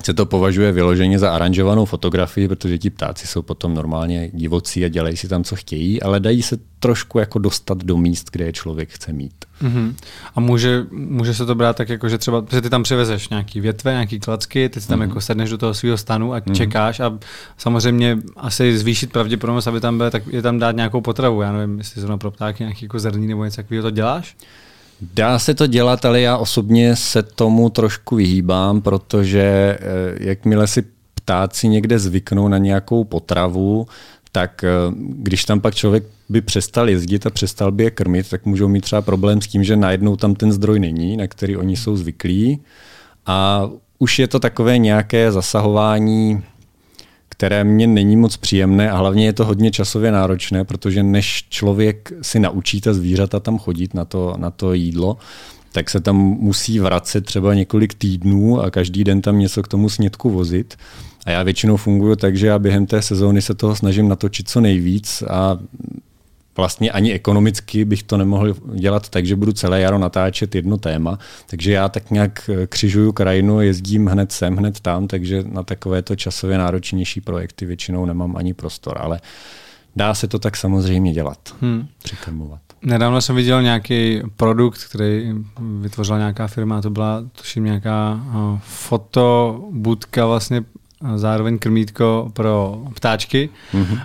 [0.03, 4.87] se to považuje vyloženě za aranžovanou fotografii, protože ti ptáci jsou potom normálně divocí a
[4.87, 8.53] dělají si tam, co chtějí, ale dají se trošku jako dostat do míst, kde je
[8.53, 9.45] člověk chce mít.
[9.61, 9.93] Mm-hmm.
[10.35, 13.61] A může, může se to brát tak, jako, že třeba že ty tam přivezeš nějaký
[13.61, 15.07] větve, nějaký klacky, ty si tam mm-hmm.
[15.07, 16.53] jako sedneš do toho svého stanu a mm-hmm.
[16.53, 17.19] čekáš a
[17.57, 21.41] samozřejmě asi zvýšit pravděpodobnost, aby tam byl, tak je tam dát nějakou potravu.
[21.41, 24.35] Já nevím, jestli zrovna pro ptáky nějaký jako zrní nebo něco takového to děláš?
[25.01, 29.79] Dá se to dělat, ale já osobně se tomu trošku vyhýbám, protože eh,
[30.19, 30.83] jakmile si
[31.13, 33.87] ptáci někde zvyknou na nějakou potravu,
[34.31, 38.45] tak eh, když tam pak člověk by přestal jezdit a přestal by je krmit, tak
[38.45, 41.77] můžou mít třeba problém s tím, že najednou tam ten zdroj není, na který oni
[41.77, 42.59] jsou zvyklí.
[43.25, 43.69] A
[43.99, 46.43] už je to takové nějaké zasahování
[47.39, 52.11] které mě není moc příjemné a hlavně je to hodně časově náročné, protože než člověk
[52.21, 55.17] si naučí ta zvířata tam chodit na to, na to jídlo,
[55.71, 59.89] tak se tam musí vracet třeba několik týdnů a každý den tam něco k tomu
[59.89, 60.75] snědku vozit.
[61.25, 64.61] A já většinou funguji tak, že já během té sezóny se toho snažím natočit co
[64.61, 65.57] nejvíc a
[66.59, 71.19] vlastně ani ekonomicky bych to nemohl dělat tak, že budu celé jaro natáčet jedno téma.
[71.49, 76.15] Takže já tak nějak eh, křižuju krajinu, jezdím hned sem, hned tam, takže na takovéto
[76.15, 78.97] časově náročnější projekty většinou nemám ani prostor.
[79.01, 79.19] Ale
[79.95, 81.87] dá se to tak samozřejmě dělat, hmm.
[82.03, 82.61] přikrmovat.
[82.81, 85.33] Nedávno jsem viděl nějaký produkt, který
[85.79, 90.63] vytvořila nějaká firma, to byla tuším nějaká eh, fotobudka vlastně
[91.15, 93.49] zároveň krmítko pro ptáčky.
[93.73, 93.93] Mm-hmm.
[93.93, 93.99] Uh,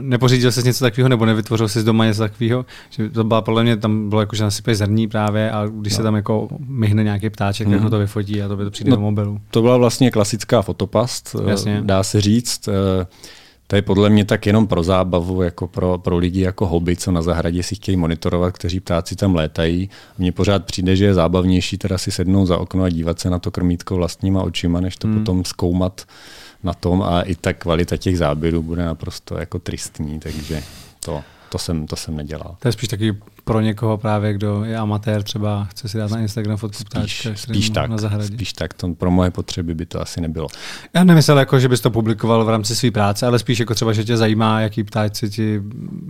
[0.00, 2.66] nepořídil jsi něco takového, nebo nevytvořil jsi doma něco takového?
[2.90, 5.96] Že to byla podle mě, tam bylo jako, že nasypej zrní právě a když no.
[5.96, 7.72] se tam jako myhne nějaký ptáček, mm-hmm.
[7.72, 9.40] tak ho to vyfotí a to by to přijde no, do mobilu.
[9.50, 11.80] To byla vlastně klasická fotopast, Jasně.
[11.84, 12.68] dá se říct.
[13.66, 17.12] To je podle mě tak jenom pro zábavu, jako pro, pro lidi jako hobby, co
[17.12, 19.90] na zahradě si chtějí monitorovat, kteří ptáci tam létají.
[20.18, 23.38] Mně pořád přijde, že je zábavnější teda si sednout za okno a dívat se na
[23.38, 25.18] to krmítko vlastníma očima, než to hmm.
[25.18, 26.02] potom zkoumat
[26.62, 30.62] na tom a i ta kvalita těch záběrů bude naprosto jako tristní, takže
[31.04, 32.56] to, to jsem, to jsem nedělal.
[32.58, 36.18] To je spíš taky pro někoho právě, kdo je amatér, třeba chce si dát na
[36.18, 38.26] Instagram fotku ptáčka spíš, spíš tak, na zahradě.
[38.34, 40.48] Spíš tak, to pro moje potřeby by to asi nebylo.
[40.94, 43.92] Já nemyslel, jako, že bys to publikoval v rámci své práce, ale spíš jako třeba,
[43.92, 45.62] že tě zajímá, jaký ptáci ti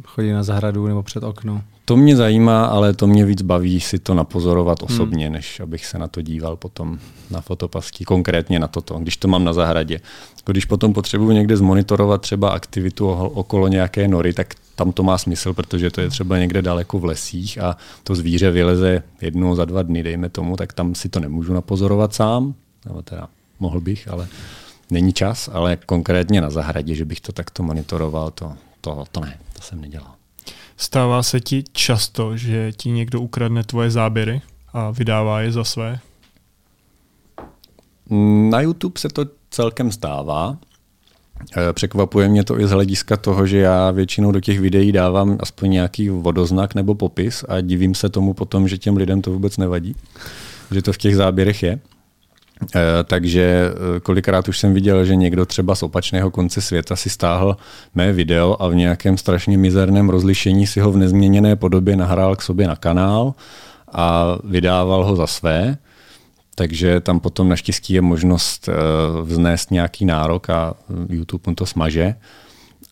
[0.04, 1.62] chodí na zahradu nebo před okno.
[1.84, 5.34] To mě zajímá, ale to mě víc baví si to napozorovat osobně, hmm.
[5.34, 6.98] než abych se na to díval potom
[7.30, 10.00] na fotopastí, konkrétně na toto, když to mám na zahradě.
[10.46, 15.52] Když potom potřebuji někde zmonitorovat třeba aktivitu okolo nějaké nory, tak tam to má smysl,
[15.52, 19.82] protože to je třeba někde daleko v lesích a to zvíře vyleze jednou za dva
[19.82, 22.54] dny, dejme tomu, tak tam si to nemůžu napozorovat sám.
[22.86, 23.28] nebo teda
[23.60, 24.28] mohl bych, ale
[24.90, 29.38] není čas, ale konkrétně na zahradě, že bych to takto monitoroval, to, to, to ne,
[29.52, 30.14] to jsem nedělal.
[30.76, 34.42] Stává se ti často, že ti někdo ukradne tvoje záběry
[34.72, 36.00] a vydává je za své?
[38.50, 40.56] Na YouTube se to celkem stává.
[41.56, 45.38] Eh, překvapuje mě to i z hlediska toho, že já většinou do těch videí dávám
[45.40, 49.56] aspoň nějaký vodoznak nebo popis a divím se tomu potom, že těm lidem to vůbec
[49.56, 49.96] nevadí,
[50.70, 51.78] že to v těch záběrech je.
[52.74, 57.10] Eh, takže eh, kolikrát už jsem viděl, že někdo třeba z opačného konce světa si
[57.10, 57.56] stáhl
[57.94, 62.42] mé video a v nějakém strašně mizerném rozlišení si ho v nezměněné podobě nahrál k
[62.42, 63.34] sobě na kanál
[63.92, 65.78] a vydával ho za své.
[66.54, 68.72] Takže tam potom naštěstí je možnost eh,
[69.22, 70.74] vznést nějaký nárok a
[71.08, 72.14] YouTube mu to smaže.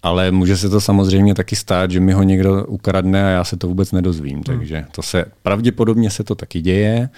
[0.03, 3.57] Ale může se to samozřejmě taky stát, že mi ho někdo ukradne a já se
[3.57, 4.35] to vůbec nedozvím.
[4.35, 4.43] Hmm.
[4.43, 7.09] Takže to se pravděpodobně se to taky děje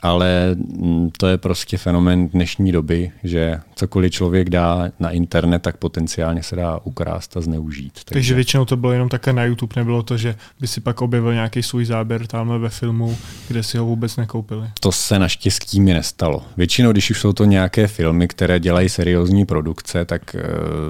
[0.00, 5.76] ale mm, to je prostě fenomen dnešní doby, že cokoliv člověk dá na internet, tak
[5.76, 7.92] potenciálně se dá ukrást a zneužít.
[7.92, 11.02] Takže, Takže většinou to bylo jenom také na YouTube, nebylo to, že by si pak
[11.02, 13.16] objevil nějaký svůj záběr tamhle ve filmu,
[13.48, 14.66] kde si ho vůbec nekoupili.
[14.80, 16.42] To se naštěstí mi nestalo.
[16.56, 20.42] Většinou, když už jsou to nějaké filmy, které dělají seriózní produkce, tak eh,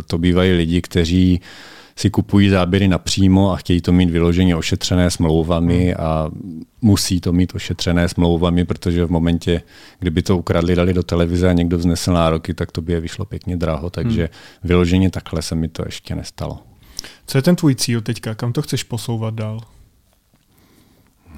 [0.06, 1.40] to bývají lidi, kteří
[1.98, 6.06] si kupují záběry napřímo a chtějí to mít vyloženě ošetřené smlouvami hmm.
[6.06, 6.30] a
[6.82, 9.62] musí to mít ošetřené smlouvami, protože v momentě,
[9.98, 13.24] kdyby to ukradli, dali do televize a někdo vznesl nároky, tak to by je vyšlo
[13.24, 14.30] pěkně draho, takže hmm.
[14.64, 16.58] vyloženě takhle se mi to ještě nestalo.
[17.26, 18.34] Co je ten tvůj cíl teďka?
[18.34, 19.60] Kam to chceš posouvat dál?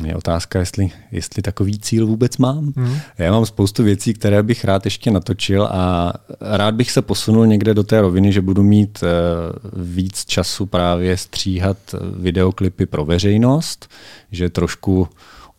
[0.05, 2.73] Je otázka, jestli, jestli takový cíl vůbec mám.
[2.77, 2.97] Hmm.
[3.19, 7.75] Já mám spoustu věcí, které bych rád ještě natočil a rád bych se posunul někde
[7.75, 11.77] do té roviny, že budu mít uh, víc času právě stříhat
[12.17, 13.89] videoklipy pro veřejnost,
[14.31, 15.09] že trošku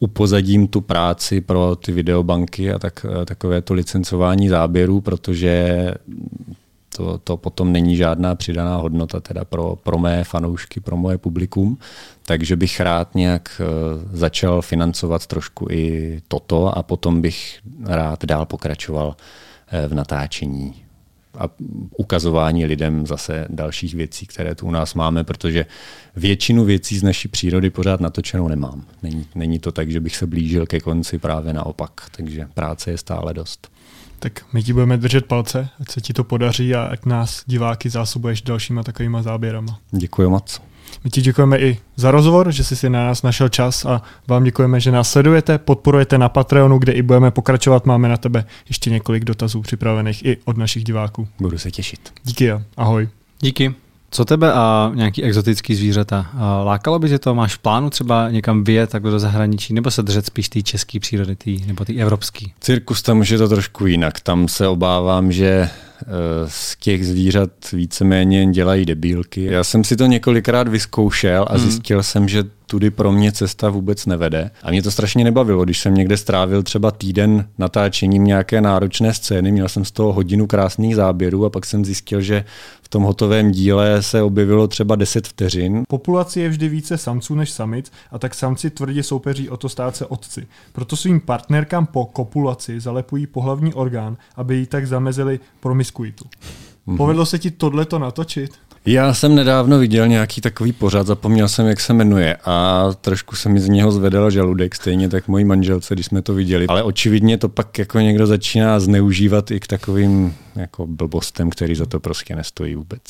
[0.02, 5.76] upozadím tu práci pro ty videobanky a tak, eh, takové to licencování záběrů, protože
[6.96, 11.78] to, to potom není žádná přidaná hodnota teda pro, pro mé fanoušky, pro moje publikum,
[12.26, 13.66] takže bych rád nějak eh,
[14.18, 19.16] začal financovat trošku i toto a potom bych rád dál pokračoval
[19.68, 20.76] eh, v natáčení
[21.38, 21.50] a
[21.98, 25.66] ukazování lidem zase dalších věcí, které tu u nás máme, protože
[26.16, 28.84] většinu věcí z naší přírody pořád natočenou nemám.
[29.04, 32.98] Není, není to tak, že bych se blížil ke konci, právě naopak, takže práce je
[32.98, 33.72] stále dost.
[34.22, 37.90] Tak my ti budeme držet palce, ať se ti to podaří a ať nás diváky
[37.90, 39.80] zásobuješ dalšíma takovýma záběrama.
[39.92, 40.62] Děkuji moc.
[41.04, 44.44] My ti děkujeme i za rozhovor, že jsi si na nás našel čas a vám
[44.44, 47.86] děkujeme, že nás sledujete, podporujete na Patreonu, kde i budeme pokračovat.
[47.86, 51.28] Máme na tebe ještě několik dotazů připravených i od našich diváků.
[51.40, 52.14] Budu se těšit.
[52.24, 53.10] Díky a ahoj.
[53.40, 53.76] Díky.
[54.14, 56.28] Co tebe a nějaký exotický zvířata?
[56.64, 57.36] Lákalo by tě to?
[57.36, 61.00] Máš v plánu třeba někam vyjet takhle do zahraničí, nebo se držet spíš té české
[61.00, 62.54] přírody, tý, nebo ty evropský?
[62.60, 64.20] Cirkus tam už je to trošku jinak.
[64.20, 66.08] Tam se obávám, že eh,
[66.48, 69.44] z těch zvířat víceméně dělají debílky.
[69.44, 71.62] Já jsem si to několikrát vyzkoušel a hmm.
[71.62, 74.52] zjistil jsem, že tudy pro mě cesta vůbec nevede.
[74.64, 79.52] A mě to strašně nebavilo, když jsem někde strávil třeba týden natáčením nějaké náročné scény,
[79.52, 82.46] měl jsem z toho hodinu krásných záběrů a pak jsem zjistil, že
[82.82, 85.84] v tom hotovém díle se objevilo třeba 10 vteřin.
[85.88, 89.96] Populaci je vždy více samců než samic a tak samci tvrdě soupeří o to stát
[89.96, 90.48] se otci.
[90.74, 96.26] Proto svým partnerkám po kopulaci zalepují pohlavní orgán, aby jí tak zamezili promiskuitu.
[96.88, 96.98] Mm-hmm.
[96.98, 98.52] Povedlo se ti tohleto natočit?
[98.86, 103.50] Já jsem nedávno viděl nějaký takový pořad, zapomněl jsem, jak se jmenuje a trošku se
[103.50, 106.68] mi z něho zvedal žaludek, stejně tak mojí manželce, když jsme to viděli.
[106.68, 111.86] Ale očividně to pak jako někdo začíná zneužívat i k takovým jako blbostem, který za
[111.86, 113.02] to prostě nestojí vůbec.